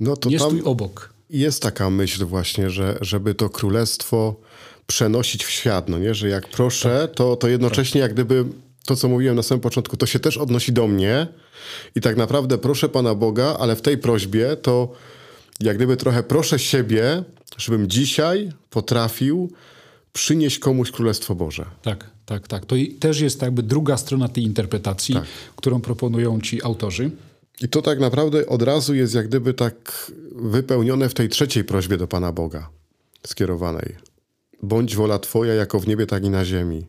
No 0.00 0.16
to 0.16 0.28
Nie 0.28 0.38
tam... 0.38 0.48
stój 0.48 0.62
obok. 0.62 1.14
Jest 1.30 1.62
taka 1.62 1.90
myśl 1.90 2.24
właśnie, 2.26 2.70
że 2.70 2.98
żeby 3.00 3.34
to 3.34 3.50
królestwo 3.50 4.36
przenosić 4.86 5.44
w 5.44 5.50
świat, 5.50 5.88
no 5.88 5.98
nie? 5.98 6.14
Że 6.14 6.28
jak 6.28 6.48
proszę, 6.48 7.08
to, 7.14 7.36
to 7.36 7.48
jednocześnie 7.48 8.00
jak 8.00 8.12
gdyby 8.12 8.44
to, 8.84 8.96
co 8.96 9.08
mówiłem 9.08 9.36
na 9.36 9.42
samym 9.42 9.60
początku, 9.60 9.96
to 9.96 10.06
się 10.06 10.18
też 10.18 10.36
odnosi 10.36 10.72
do 10.72 10.86
mnie 10.86 11.26
i 11.94 12.00
tak 12.00 12.16
naprawdę 12.16 12.58
proszę 12.58 12.88
Pana 12.88 13.14
Boga, 13.14 13.56
ale 13.58 13.76
w 13.76 13.82
tej 13.82 13.98
prośbie 13.98 14.56
to 14.56 14.92
jak 15.60 15.76
gdyby 15.76 15.96
trochę 15.96 16.22
proszę 16.22 16.58
siebie, 16.58 17.24
żebym 17.56 17.88
dzisiaj 17.88 18.52
potrafił 18.70 19.52
przynieść 20.12 20.58
komuś 20.58 20.90
Królestwo 20.90 21.34
Boże. 21.34 21.64
Tak, 21.82 22.10
tak, 22.26 22.48
tak. 22.48 22.66
To 22.66 22.76
też 23.00 23.20
jest 23.20 23.42
jakby 23.42 23.62
druga 23.62 23.96
strona 23.96 24.28
tej 24.28 24.44
interpretacji, 24.44 25.14
Tak. 25.14 25.24
którą 25.56 25.80
proponują 25.80 26.40
ci 26.40 26.62
autorzy. 26.62 27.10
I 27.60 27.68
to 27.68 27.82
tak 27.82 28.00
naprawdę 28.00 28.46
od 28.46 28.62
razu 28.62 28.94
jest 28.94 29.14
jak 29.14 29.28
gdyby 29.28 29.54
tak 29.54 30.10
wypełnione 30.32 31.08
w 31.08 31.14
tej 31.14 31.28
trzeciej 31.28 31.64
prośbie 31.64 31.96
do 31.96 32.06
Pana 32.08 32.32
Boga 32.32 32.68
skierowanej. 33.26 33.94
Bądź 34.62 34.96
wola 34.96 35.18
Twoja 35.18 35.54
jako 35.54 35.80
w 35.80 35.86
niebie, 35.88 36.06
tak 36.06 36.24
i 36.24 36.30
na 36.30 36.44
ziemi. 36.44 36.86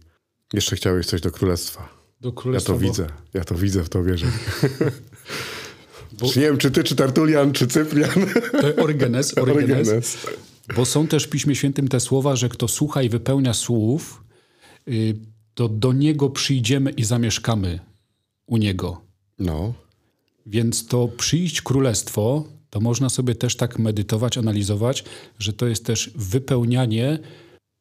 Jeszcze 0.54 0.76
chciałeś 0.76 1.06
coś 1.06 1.22
do 1.22 1.32
Królestwa. 1.32 1.90
Do 2.22 2.30
Ja 2.30 2.36
królestwa. 2.36 2.74
to 2.74 2.80
bo- 2.80 2.86
widzę, 2.86 3.08
ja 3.34 3.44
to 3.44 3.56
widzę 3.56 3.84
w 3.84 3.90
Tobie, 3.90 4.18
że... 4.18 4.26
Bo- 6.20 6.30
Czy 6.30 6.40
nie 6.40 6.46
wiem, 6.46 6.58
czy 6.58 6.72
Ty, 6.72 6.84
czy 6.84 6.96
Tertulian, 6.96 7.54
czy 7.54 7.68
Cyprian. 7.68 8.12
To 8.62 8.76
Orygenes, 8.84 9.38
Orygenes. 9.38 9.88
Orygenes. 9.88 10.18
Bo 10.76 10.86
są 10.86 11.08
też 11.08 11.24
w 11.24 11.30
Piśmie 11.30 11.56
Świętym 11.56 11.88
te 11.88 12.00
słowa, 12.00 12.36
że 12.36 12.50
kto 12.50 12.68
słucha 12.68 13.02
i 13.02 13.10
wypełnia 13.10 13.54
słów, 13.54 14.24
y, 14.88 15.16
to 15.54 15.70
do 15.70 15.94
niego 15.94 16.30
przyjdziemy 16.30 16.92
i 16.92 17.04
zamieszkamy 17.04 17.80
u 18.46 18.58
niego. 18.58 19.02
No, 19.40 19.74
Więc 20.46 20.88
to 20.88 21.08
przyjść 21.08 21.62
królestwo, 21.62 22.44
to 22.70 22.80
można 22.80 23.10
sobie 23.10 23.36
też 23.36 23.56
tak 23.56 23.80
medytować, 23.80 24.38
analizować, 24.38 25.04
że 25.40 25.54
to 25.54 25.68
jest 25.68 25.86
też 25.86 26.12
wypełnianie 26.16 27.20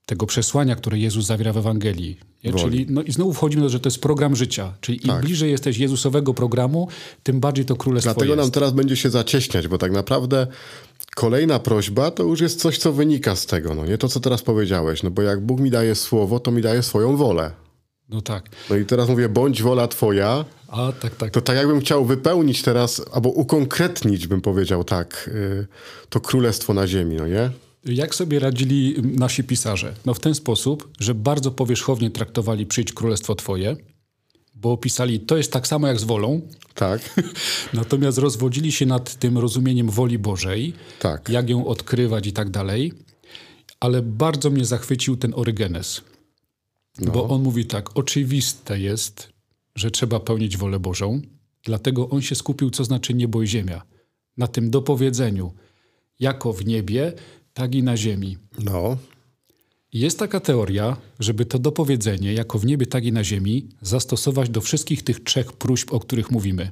tego 0.06 0.26
przesłania, 0.26 0.76
które 0.76 0.98
Jezus 0.98 1.26
zawiera 1.26 1.52
w 1.52 1.56
Ewangelii. 1.56 2.18
Woli. 2.44 2.62
Czyli, 2.62 2.86
no 2.88 3.02
i 3.02 3.12
znowu 3.12 3.32
wchodzimy 3.32 3.62
do, 3.62 3.68
że 3.68 3.80
to 3.80 3.86
jest 3.86 4.00
program 4.00 4.36
życia. 4.36 4.72
Czyli 4.80 5.06
im 5.06 5.20
bliżej 5.20 5.50
jesteś 5.50 5.78
Jezusowego 5.78 6.34
programu, 6.34 6.88
tym 7.22 7.40
bardziej 7.40 7.64
to 7.64 7.76
królestwo 7.76 8.14
dlatego 8.14 8.32
jest. 8.34 8.44
nam 8.44 8.50
teraz 8.50 8.72
będzie 8.72 8.96
się 8.96 9.10
zacieśniać, 9.10 9.68
bo 9.68 9.78
tak 9.78 9.92
naprawdę 9.92 10.46
kolejna 11.16 11.58
prośba 11.58 12.10
to 12.10 12.22
już 12.22 12.40
jest 12.40 12.60
coś, 12.60 12.78
co 12.78 12.92
wynika 12.92 13.36
z 13.36 13.46
tego, 13.46 13.74
no 13.74 13.86
nie 13.86 13.98
to, 13.98 14.08
co 14.08 14.20
teraz 14.20 14.42
powiedziałeś, 14.42 15.02
no 15.02 15.10
bo 15.10 15.22
jak 15.22 15.40
Bóg 15.40 15.60
mi 15.60 15.70
daje 15.70 15.94
słowo, 15.94 16.40
to 16.40 16.50
mi 16.50 16.62
daje 16.62 16.82
swoją 16.82 17.16
wolę. 17.16 17.50
No 18.08 18.20
tak. 18.20 18.48
No 18.70 18.76
i 18.76 18.84
teraz 18.84 19.08
mówię, 19.08 19.28
bądź 19.28 19.62
wola 19.62 19.88
twoja. 19.88 20.44
A, 20.68 20.92
tak, 20.92 21.14
tak. 21.14 21.30
To 21.30 21.40
tak 21.40 21.56
jakbym 21.56 21.80
chciał 21.80 22.04
wypełnić 22.04 22.62
teraz, 22.62 23.02
albo 23.12 23.28
ukonkretnić, 23.28 24.26
bym 24.26 24.40
powiedział 24.40 24.84
tak, 24.84 25.30
y, 25.34 25.66
to 26.08 26.20
królestwo 26.20 26.74
na 26.74 26.86
ziemi, 26.86 27.16
no 27.16 27.26
nie? 27.26 27.50
Jak 27.86 28.14
sobie 28.14 28.38
radzili 28.38 28.94
nasi 29.02 29.44
pisarze? 29.44 29.94
No 30.06 30.14
w 30.14 30.20
ten 30.20 30.34
sposób, 30.34 30.88
że 31.00 31.14
bardzo 31.14 31.50
powierzchownie 31.50 32.10
traktowali 32.10 32.66
przyjdź 32.66 32.92
królestwo 32.92 33.34
twoje, 33.34 33.76
bo 34.54 34.76
pisali, 34.76 35.20
to 35.20 35.36
jest 35.36 35.52
tak 35.52 35.66
samo 35.66 35.86
jak 35.86 36.00
z 36.00 36.04
wolą. 36.04 36.40
Tak. 36.74 37.20
Natomiast 37.72 38.18
rozwodzili 38.18 38.72
się 38.72 38.86
nad 38.86 39.14
tym 39.14 39.38
rozumieniem 39.38 39.90
woli 39.90 40.18
Bożej, 40.18 40.72
tak. 41.00 41.28
jak 41.28 41.50
ją 41.50 41.66
odkrywać 41.66 42.26
i 42.26 42.32
tak 42.32 42.50
dalej. 42.50 42.92
Ale 43.80 44.02
bardzo 44.02 44.50
mnie 44.50 44.64
zachwycił 44.64 45.16
ten 45.16 45.34
Orygenes. 45.34 46.00
No. 47.00 47.12
Bo 47.12 47.28
on 47.28 47.42
mówi 47.42 47.66
tak, 47.66 47.98
oczywiste 47.98 48.80
jest, 48.80 49.28
że 49.74 49.90
trzeba 49.90 50.20
pełnić 50.20 50.56
wolę 50.56 50.80
Bożą, 50.80 51.20
dlatego 51.62 52.08
on 52.08 52.22
się 52.22 52.34
skupił, 52.34 52.70
co 52.70 52.84
znaczy 52.84 53.14
niebo 53.14 53.42
i 53.42 53.46
ziemia. 53.46 53.82
Na 54.36 54.46
tym 54.46 54.70
dopowiedzeniu, 54.70 55.52
jako 56.20 56.52
w 56.52 56.66
niebie, 56.66 57.12
tak 57.56 57.74
i 57.74 57.82
na 57.82 57.96
ziemi. 57.96 58.36
No. 58.58 58.96
Jest 59.92 60.18
taka 60.18 60.40
teoria, 60.40 60.96
żeby 61.20 61.46
to 61.46 61.58
dopowiedzenie, 61.58 62.32
jako 62.32 62.58
w 62.58 62.66
niebie, 62.66 62.86
tak 62.86 63.04
i 63.04 63.12
na 63.12 63.24
ziemi, 63.24 63.68
zastosować 63.82 64.50
do 64.50 64.60
wszystkich 64.60 65.02
tych 65.02 65.24
trzech 65.24 65.52
próśb, 65.52 65.92
o 65.92 66.00
których 66.00 66.30
mówimy. 66.30 66.70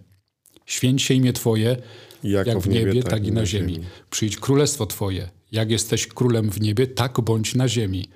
Święć 0.66 1.02
się 1.02 1.14
imię 1.14 1.32
Twoje, 1.32 1.76
jako 2.22 2.50
jak 2.50 2.58
w 2.58 2.68
niebie, 2.68 2.86
niebie 2.86 3.02
tak, 3.02 3.10
tak, 3.10 3.26
i 3.26 3.32
na 3.32 3.46
ziemi. 3.46 3.74
ziemi. 3.74 3.86
Przyjdź 4.10 4.36
królestwo 4.36 4.86
Twoje. 4.86 5.30
Jak 5.52 5.70
jesteś 5.70 6.06
królem 6.06 6.50
w 6.50 6.60
niebie, 6.60 6.86
tak 6.86 7.20
bądź 7.20 7.54
na 7.54 7.68
ziemi. 7.68 8.08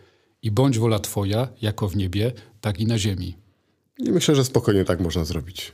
I 0.43 0.51
bądź 0.51 0.79
wola 0.79 0.99
Twoja, 0.99 1.49
jako 1.63 1.89
w 1.89 1.97
niebie, 1.97 2.33
tak 2.61 2.81
i 2.81 2.87
na 2.87 2.99
ziemi. 2.99 3.35
I 3.99 4.13
myślę, 4.13 4.35
że 4.35 4.45
spokojnie 4.45 4.85
tak 4.85 5.01
można 5.01 5.25
zrobić. 5.25 5.73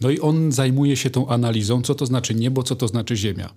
No 0.00 0.10
i 0.10 0.20
on 0.20 0.52
zajmuje 0.52 0.96
się 0.96 1.10
tą 1.10 1.28
analizą, 1.28 1.82
co 1.82 1.94
to 1.94 2.06
znaczy 2.06 2.34
niebo, 2.34 2.62
co 2.62 2.76
to 2.76 2.88
znaczy 2.88 3.16
ziemia. 3.16 3.54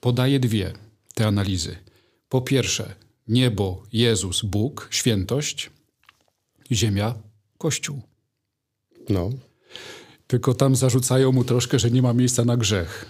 Podaje 0.00 0.40
dwie 0.40 0.72
te 1.14 1.26
analizy. 1.26 1.76
Po 2.28 2.40
pierwsze, 2.40 2.94
niebo, 3.28 3.82
Jezus, 3.92 4.42
Bóg, 4.42 4.88
świętość, 4.90 5.70
ziemia, 6.72 7.14
Kościół. 7.58 8.02
No. 9.08 9.30
Tylko 10.26 10.54
tam 10.54 10.76
zarzucają 10.76 11.32
mu 11.32 11.44
troszkę, 11.44 11.78
że 11.78 11.90
nie 11.90 12.02
ma 12.02 12.12
miejsca 12.12 12.44
na 12.44 12.56
grzech. 12.56 13.06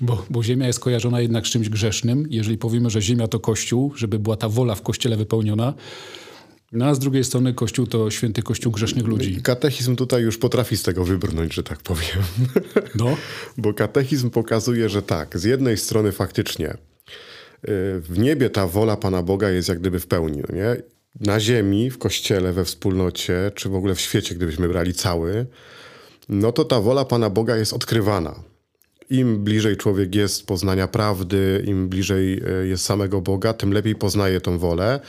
Bo, 0.00 0.26
bo 0.30 0.42
ziemia 0.42 0.66
jest 0.66 0.80
kojarzona 0.80 1.20
jednak 1.20 1.46
z 1.46 1.50
czymś 1.50 1.68
grzesznym. 1.68 2.26
Jeżeli 2.30 2.58
powiemy, 2.58 2.90
że 2.90 3.02
ziemia 3.02 3.28
to 3.28 3.40
Kościół, 3.40 3.92
żeby 3.96 4.18
była 4.18 4.36
ta 4.36 4.48
wola 4.48 4.74
w 4.74 4.82
Kościele 4.82 5.16
wypełniona, 5.16 5.74
no 6.72 6.86
a 6.86 6.94
z 6.94 6.98
drugiej 6.98 7.24
strony 7.24 7.54
Kościół 7.54 7.86
to 7.86 8.10
święty 8.10 8.42
Kościół 8.42 8.72
grzesznych 8.72 9.06
ludzi. 9.06 9.42
Katechizm 9.42 9.96
tutaj 9.96 10.22
już 10.22 10.38
potrafi 10.38 10.76
z 10.76 10.82
tego 10.82 11.04
wybrnąć, 11.04 11.54
że 11.54 11.62
tak 11.62 11.78
powiem. 11.78 12.18
No. 12.94 13.16
Bo 13.58 13.74
katechizm 13.74 14.30
pokazuje, 14.30 14.88
że 14.88 15.02
tak, 15.02 15.38
z 15.38 15.44
jednej 15.44 15.76
strony 15.76 16.12
faktycznie 16.12 16.76
w 17.64 18.14
niebie 18.18 18.50
ta 18.50 18.66
wola 18.66 18.96
Pana 18.96 19.22
Boga 19.22 19.50
jest 19.50 19.68
jak 19.68 19.80
gdyby 19.80 20.00
w 20.00 20.06
pełni. 20.06 20.42
No 20.48 20.56
nie? 20.56 20.76
Na 21.20 21.40
ziemi, 21.40 21.90
w 21.90 21.98
kościele, 21.98 22.52
we 22.52 22.64
wspólnocie, 22.64 23.52
czy 23.54 23.68
w 23.68 23.74
ogóle 23.74 23.94
w 23.94 24.00
świecie, 24.00 24.34
gdybyśmy 24.34 24.68
brali 24.68 24.94
cały, 24.94 25.46
no 26.28 26.52
to 26.52 26.64
ta 26.64 26.80
wola 26.80 27.04
Pana 27.04 27.30
Boga 27.30 27.56
jest 27.56 27.72
odkrywana. 27.72 28.42
Im 29.10 29.44
bliżej 29.44 29.76
człowiek 29.76 30.14
jest 30.14 30.46
poznania 30.46 30.88
prawdy, 30.88 31.64
im 31.66 31.88
bliżej 31.88 32.40
e, 32.46 32.66
jest 32.66 32.84
samego 32.84 33.20
Boga, 33.20 33.52
tym 33.52 33.72
lepiej 33.72 33.94
poznaje 33.94 34.40
tą 34.40 34.58
wolę, 34.58 35.00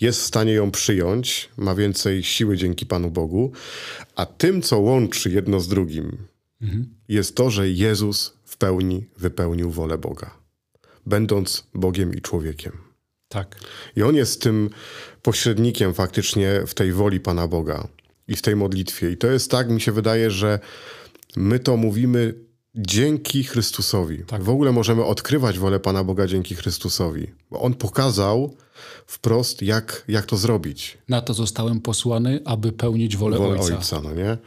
jest 0.00 0.20
w 0.20 0.24
stanie 0.24 0.52
ją 0.52 0.70
przyjąć, 0.70 1.48
ma 1.56 1.74
więcej 1.74 2.22
siły 2.22 2.56
dzięki 2.56 2.86
Panu 2.86 3.10
Bogu. 3.10 3.52
A 4.16 4.26
tym, 4.26 4.62
co 4.62 4.78
łączy 4.78 5.30
jedno 5.30 5.60
z 5.60 5.68
drugim, 5.68 6.16
mhm. 6.62 6.94
jest 7.08 7.36
to, 7.36 7.50
że 7.50 7.70
Jezus 7.70 8.36
w 8.44 8.56
pełni 8.56 9.06
wypełnił 9.18 9.70
wolę 9.70 9.98
Boga 9.98 10.41
będąc 11.06 11.66
Bogiem 11.74 12.14
i 12.14 12.20
człowiekiem. 12.20 12.72
Tak. 13.28 13.56
I 13.96 14.02
on 14.02 14.14
jest 14.14 14.42
tym 14.42 14.70
pośrednikiem 15.22 15.94
faktycznie 15.94 16.62
w 16.66 16.74
tej 16.74 16.92
woli 16.92 17.20
Pana 17.20 17.48
Boga 17.48 17.88
i 18.28 18.36
w 18.36 18.42
tej 18.42 18.56
modlitwie. 18.56 19.10
I 19.10 19.16
to 19.16 19.26
jest 19.26 19.50
tak, 19.50 19.70
mi 19.70 19.80
się 19.80 19.92
wydaje, 19.92 20.30
że 20.30 20.58
my 21.36 21.58
to 21.58 21.76
mówimy 21.76 22.34
dzięki 22.74 23.44
Chrystusowi. 23.44 24.24
Tak. 24.26 24.42
W 24.42 24.48
ogóle 24.48 24.72
możemy 24.72 25.04
odkrywać 25.04 25.58
wolę 25.58 25.80
Pana 25.80 26.04
Boga 26.04 26.26
dzięki 26.26 26.54
Chrystusowi. 26.54 27.26
Bo 27.50 27.60
On 27.60 27.74
pokazał 27.74 28.56
wprost, 29.06 29.62
jak, 29.62 30.04
jak 30.08 30.26
to 30.26 30.36
zrobić. 30.36 30.98
Na 31.08 31.20
to 31.20 31.34
zostałem 31.34 31.80
posłany, 31.80 32.40
aby 32.44 32.72
pełnić 32.72 33.16
wolę, 33.16 33.38
wolę 33.38 33.60
Ojca. 33.60 33.76
Ojca 33.76 34.00
no 34.00 34.14
nie? 34.14 34.38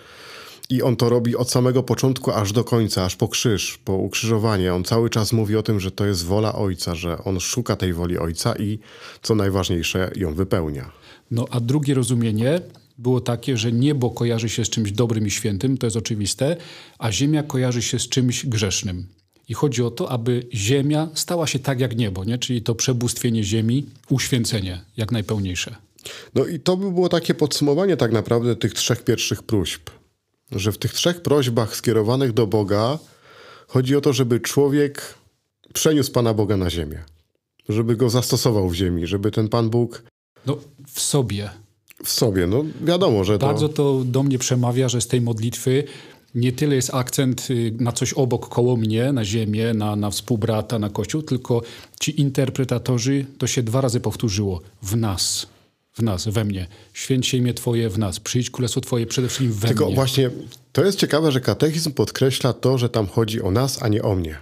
I 0.70 0.82
on 0.82 0.96
to 0.96 1.10
robi 1.10 1.36
od 1.36 1.52
samego 1.52 1.84
początku 1.84 2.32
aż 2.32 2.52
do 2.52 2.64
końca, 2.64 3.06
aż 3.06 3.16
po 3.16 3.28
krzyż, 3.28 3.78
po 3.86 3.94
ukrzyżowanie. 3.94 4.74
On 4.74 4.84
cały 4.84 5.10
czas 5.10 5.34
mówi 5.34 5.56
o 5.56 5.64
tym, 5.64 5.80
że 5.80 5.92
to 5.92 6.06
jest 6.06 6.26
wola 6.26 6.56
Ojca, 6.56 6.96
że 6.96 7.24
on 7.24 7.40
szuka 7.40 7.76
tej 7.76 7.94
woli 7.94 8.18
Ojca 8.18 8.56
i 8.56 8.80
co 9.22 9.36
najważniejsze, 9.36 10.12
ją 10.16 10.34
wypełnia. 10.34 10.92
No 11.32 11.46
a 11.52 11.60
drugie 11.60 11.94
rozumienie 11.94 12.62
było 12.98 13.22
takie, 13.22 13.58
że 13.58 13.72
niebo 13.72 14.10
kojarzy 14.10 14.50
się 14.50 14.66
z 14.66 14.70
czymś 14.70 14.92
dobrym 14.92 15.28
i 15.28 15.32
świętym, 15.32 15.78
to 15.78 15.88
jest 15.88 15.98
oczywiste, 15.98 16.58
a 17.00 17.12
ziemia 17.12 17.44
kojarzy 17.44 17.82
się 17.82 18.00
z 18.00 18.10
czymś 18.10 18.46
grzesznym. 18.46 19.08
I 19.50 19.54
chodzi 19.54 19.84
o 19.84 19.92
to, 19.92 20.12
aby 20.12 20.48
ziemia 20.54 21.10
stała 21.14 21.48
się 21.48 21.60
tak 21.60 21.80
jak 21.80 21.98
niebo, 21.98 22.24
nie? 22.24 22.38
czyli 22.38 22.62
to 22.62 22.76
przebóstwienie 22.76 23.44
ziemi, 23.44 23.86
uświęcenie 24.10 24.82
jak 24.98 25.12
najpełniejsze. 25.12 25.76
No 26.36 26.46
i 26.46 26.60
to 26.60 26.78
by 26.78 26.92
było 26.92 27.10
takie 27.10 27.34
podsumowanie 27.34 27.98
tak 27.98 28.12
naprawdę 28.12 28.56
tych 28.56 28.74
trzech 28.74 29.04
pierwszych 29.04 29.44
próśb 29.44 29.90
że 30.52 30.72
w 30.72 30.78
tych 30.78 30.94
trzech 30.94 31.22
prośbach 31.22 31.76
skierowanych 31.76 32.34
do 32.34 32.48
Boga 32.48 33.00
chodzi 33.68 33.96
o 33.96 34.02
to, 34.02 34.14
żeby 34.14 34.40
człowiek 34.40 35.16
przeniósł 35.74 36.12
Pana 36.12 36.34
Boga 36.34 36.58
na 36.58 36.70
ziemię. 36.70 37.04
Żeby 37.70 37.96
go 37.96 38.10
zastosował 38.10 38.70
w 38.70 38.74
ziemi, 38.74 39.08
żeby 39.08 39.32
ten 39.32 39.50
Pan 39.50 39.70
Bóg. 39.70 40.04
No, 40.46 40.58
w 40.88 41.00
sobie. 41.00 41.50
W 42.04 42.10
sobie, 42.10 42.48
no 42.48 42.66
wiadomo, 42.82 43.24
że 43.24 43.40
to. 43.40 43.48
Bardzo 43.48 43.70
to 43.70 44.04
do 44.06 44.24
mnie 44.24 44.40
przemawia, 44.40 44.90
że 44.90 45.02
z 45.02 45.08
tej 45.08 45.22
modlitwy 45.22 45.84
nie 46.36 46.52
tyle 46.52 46.76
jest 46.76 46.94
akcent 46.94 47.48
y, 47.50 47.74
na 47.80 47.92
coś 47.92 48.14
obok, 48.14 48.50
koło 48.50 48.78
mnie, 48.78 49.12
na 49.12 49.26
ziemię, 49.26 49.74
na, 49.74 49.96
na 49.96 50.10
współbrata, 50.10 50.80
na 50.80 50.90
kościół, 50.90 51.22
tylko 51.22 51.62
ci 52.00 52.22
interpretatorzy, 52.22 53.26
to 53.38 53.48
się 53.48 53.64
dwa 53.64 53.82
razy 53.82 54.00
powtórzyło 54.00 54.62
w 54.82 54.96
nas 54.96 55.48
w 55.96 56.02
nas, 56.02 56.28
we 56.28 56.44
mnie. 56.46 56.68
Święć 56.94 57.28
się 57.28 57.38
imię 57.38 57.54
Twoje 57.54 57.90
w 57.90 57.98
nas. 58.00 58.20
Przyjdź 58.20 58.50
królestwo 58.50 58.82
Twoje 58.82 59.06
przede 59.08 59.28
wszystkim 59.28 59.54
we 59.54 59.68
Tylko 59.68 59.86
mnie. 59.86 59.96
właśnie 59.96 60.30
to 60.72 60.86
jest 60.86 61.00
ciekawe, 61.00 61.32
że 61.32 61.42
katechizm 61.42 61.92
podkreśla 61.92 62.54
to, 62.54 62.78
że 62.78 62.90
tam 62.90 63.08
chodzi 63.08 63.42
o 63.42 63.52
nas, 63.52 63.84
a 63.84 63.88
nie 63.88 64.04
o 64.04 64.16
mnie. 64.16 64.38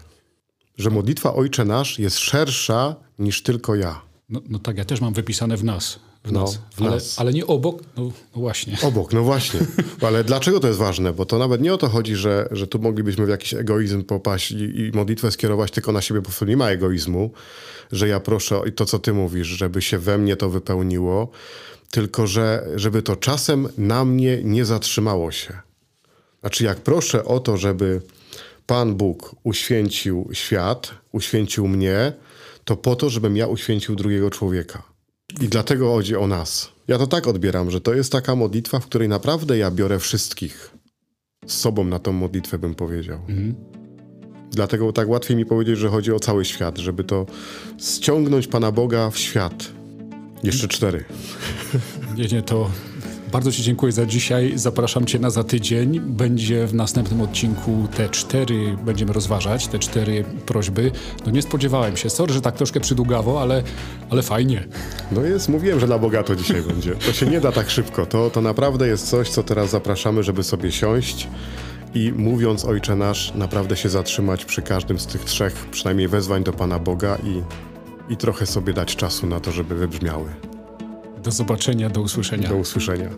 Że 0.78 0.90
modlitwa 0.90 1.34
Ojcze 1.34 1.66
Nasz 1.66 2.00
jest 2.00 2.20
szersza 2.20 2.96
niż 3.20 3.44
tylko 3.44 3.76
ja. 3.76 4.02
No, 4.30 4.42
no 4.50 4.60
tak, 4.60 4.78
ja 4.78 4.86
też 4.86 5.02
mam 5.02 5.14
wypisane 5.14 5.58
w 5.58 5.64
nas. 5.64 6.00
W 6.24 6.32
no, 6.32 6.42
nas. 6.42 6.60
W 6.76 6.82
ale, 6.82 6.92
nas. 6.92 7.20
ale 7.20 7.34
nie 7.34 7.48
obok, 7.48 7.84
no, 7.98 8.04
no, 8.04 8.12
właśnie. 8.34 8.78
Obok, 8.88 9.14
no 9.14 9.24
właśnie. 9.24 9.60
Ale 10.02 10.24
dlaczego 10.24 10.60
to 10.60 10.68
jest 10.68 10.80
ważne? 10.80 11.14
Bo 11.14 11.26
to 11.26 11.38
nawet 11.38 11.62
nie 11.62 11.74
o 11.74 11.78
to 11.78 11.90
chodzi, 11.90 12.16
że, 12.16 12.48
że 12.52 12.68
tu 12.68 12.80
moglibyśmy 12.80 13.26
w 13.26 13.30
jakiś 13.30 13.54
egoizm 13.54 14.04
popaść 14.04 14.52
i, 14.52 14.80
i 14.80 14.92
modlitwę 14.94 15.32
skierować 15.32 15.72
tylko 15.72 15.92
na 15.92 16.02
siebie, 16.02 16.22
bo 16.22 16.46
nie 16.46 16.58
ma 16.58 16.70
egoizmu, 16.70 17.32
że 17.92 18.08
ja 18.08 18.20
proszę 18.20 18.62
i 18.68 18.72
to, 18.72 18.86
co 18.86 19.00
ty 19.00 19.14
mówisz, 19.14 19.48
żeby 19.48 19.82
się 19.82 20.00
we 20.00 20.18
mnie 20.18 20.36
to 20.36 20.50
wypełniło, 20.50 21.32
tylko 21.92 22.28
że 22.28 22.68
żeby 22.76 23.02
to 23.02 23.16
czasem 23.16 23.70
na 23.78 24.06
mnie 24.06 24.44
nie 24.44 24.66
zatrzymało 24.66 25.32
się. 25.32 25.60
Znaczy, 26.42 26.64
jak 26.64 26.78
proszę 26.78 27.26
o 27.26 27.40
to, 27.40 27.58
żeby 27.58 28.02
Pan 28.68 28.96
Bóg 28.96 29.36
uświęcił 29.44 30.30
świat, 30.34 30.92
uświęcił 31.12 31.68
mnie, 31.68 32.14
to 32.66 32.78
po 32.78 32.96
to, 32.96 33.10
żebym 33.10 33.38
ja 33.38 33.48
uświęcił 33.48 33.96
drugiego 33.96 34.30
człowieka. 34.30 34.93
I 35.42 35.48
dlatego 35.48 35.94
chodzi 35.94 36.16
o 36.16 36.28
nas. 36.28 36.72
Ja 36.88 36.98
to 36.98 37.08
tak 37.08 37.28
odbieram, 37.28 37.72
że 37.72 37.82
to 37.82 37.94
jest 37.94 38.12
taka 38.12 38.36
modlitwa, 38.36 38.80
w 38.80 38.86
której 38.86 39.10
naprawdę 39.10 39.58
ja 39.58 39.72
biorę 39.72 40.00
wszystkich 40.00 40.72
z 41.48 41.54
sobą 41.54 41.84
na 41.84 42.00
tą 42.00 42.12
modlitwę, 42.12 42.58
bym 42.58 42.76
powiedział. 42.76 43.20
Mhm. 43.30 43.56
Dlatego 44.52 44.94
tak 44.94 45.10
łatwiej 45.10 45.38
mi 45.38 45.46
powiedzieć, 45.46 45.78
że 45.78 45.90
chodzi 45.90 46.12
o 46.12 46.20
cały 46.20 46.46
świat, 46.46 46.78
żeby 46.78 47.04
to 47.04 47.26
ściągnąć 47.80 48.48
Pana 48.48 48.72
Boga 48.72 49.10
w 49.10 49.18
świat. 49.18 49.72
Jeszcze 50.44 50.68
cztery. 50.68 51.06
Nie, 52.18 52.26
nie, 52.26 52.42
to 52.42 52.70
bardzo 53.34 53.52
Ci 53.52 53.64
dziękuję 53.64 53.92
za 53.92 54.06
dzisiaj. 54.06 54.52
Zapraszam 54.56 55.06
Cię 55.06 55.20
na 55.20 55.30
za 55.30 55.44
tydzień. 55.44 56.00
Będzie 56.00 56.68
w 56.68 56.74
następnym 56.74 57.22
odcinku 57.22 57.88
te 57.96 58.10
cztery, 58.10 58.78
będziemy 58.86 59.14
rozważać, 59.14 59.68
te 59.68 59.80
cztery 59.80 60.26
prośby. 60.46 60.92
No 61.26 61.32
nie 61.32 61.42
spodziewałem 61.42 61.98
się. 61.98 62.10
Sorry, 62.10 62.34
że 62.34 62.42
tak 62.42 62.56
troszkę 62.56 62.80
przydługawo, 62.80 63.42
ale, 63.42 63.64
ale 64.10 64.22
fajnie. 64.22 64.68
No 65.12 65.22
jest, 65.22 65.50
mówiłem, 65.50 65.80
że 65.80 65.88
na 65.88 66.00
bogato 66.00 66.36
dzisiaj 66.36 66.62
będzie. 66.72 66.96
To 66.96 67.14
się 67.14 67.26
nie 67.26 67.42
da 67.42 67.52
tak 67.52 67.70
szybko. 67.70 68.06
To, 68.06 68.30
to 68.30 68.42
naprawdę 68.42 68.88
jest 68.88 69.10
coś, 69.10 69.30
co 69.30 69.44
teraz 69.44 69.70
zapraszamy, 69.70 70.24
żeby 70.24 70.44
sobie 70.44 70.72
siąść 70.72 71.28
i 71.94 72.12
mówiąc 72.12 72.66
Ojcze 72.66 72.96
Nasz, 72.96 73.34
naprawdę 73.36 73.78
się 73.78 73.90
zatrzymać 73.90 74.46
przy 74.46 74.62
każdym 74.62 75.00
z 75.00 75.08
tych 75.08 75.24
trzech, 75.24 75.54
przynajmniej 75.72 76.08
wezwań 76.08 76.44
do 76.44 76.54
Pana 76.54 76.80
Boga 76.80 77.18
i, 77.24 77.42
i 78.14 78.18
trochę 78.18 78.46
sobie 78.46 78.74
dać 78.74 78.96
czasu 78.96 79.28
na 79.28 79.40
to, 79.40 79.52
żeby 79.52 79.76
wybrzmiały. 79.76 80.53
Do 81.24 81.32
zobaczenia, 81.32 81.90
do 81.90 82.02
usłyszenia. 82.02 82.50
Do 82.50 82.56
usłyszenia. 82.56 83.10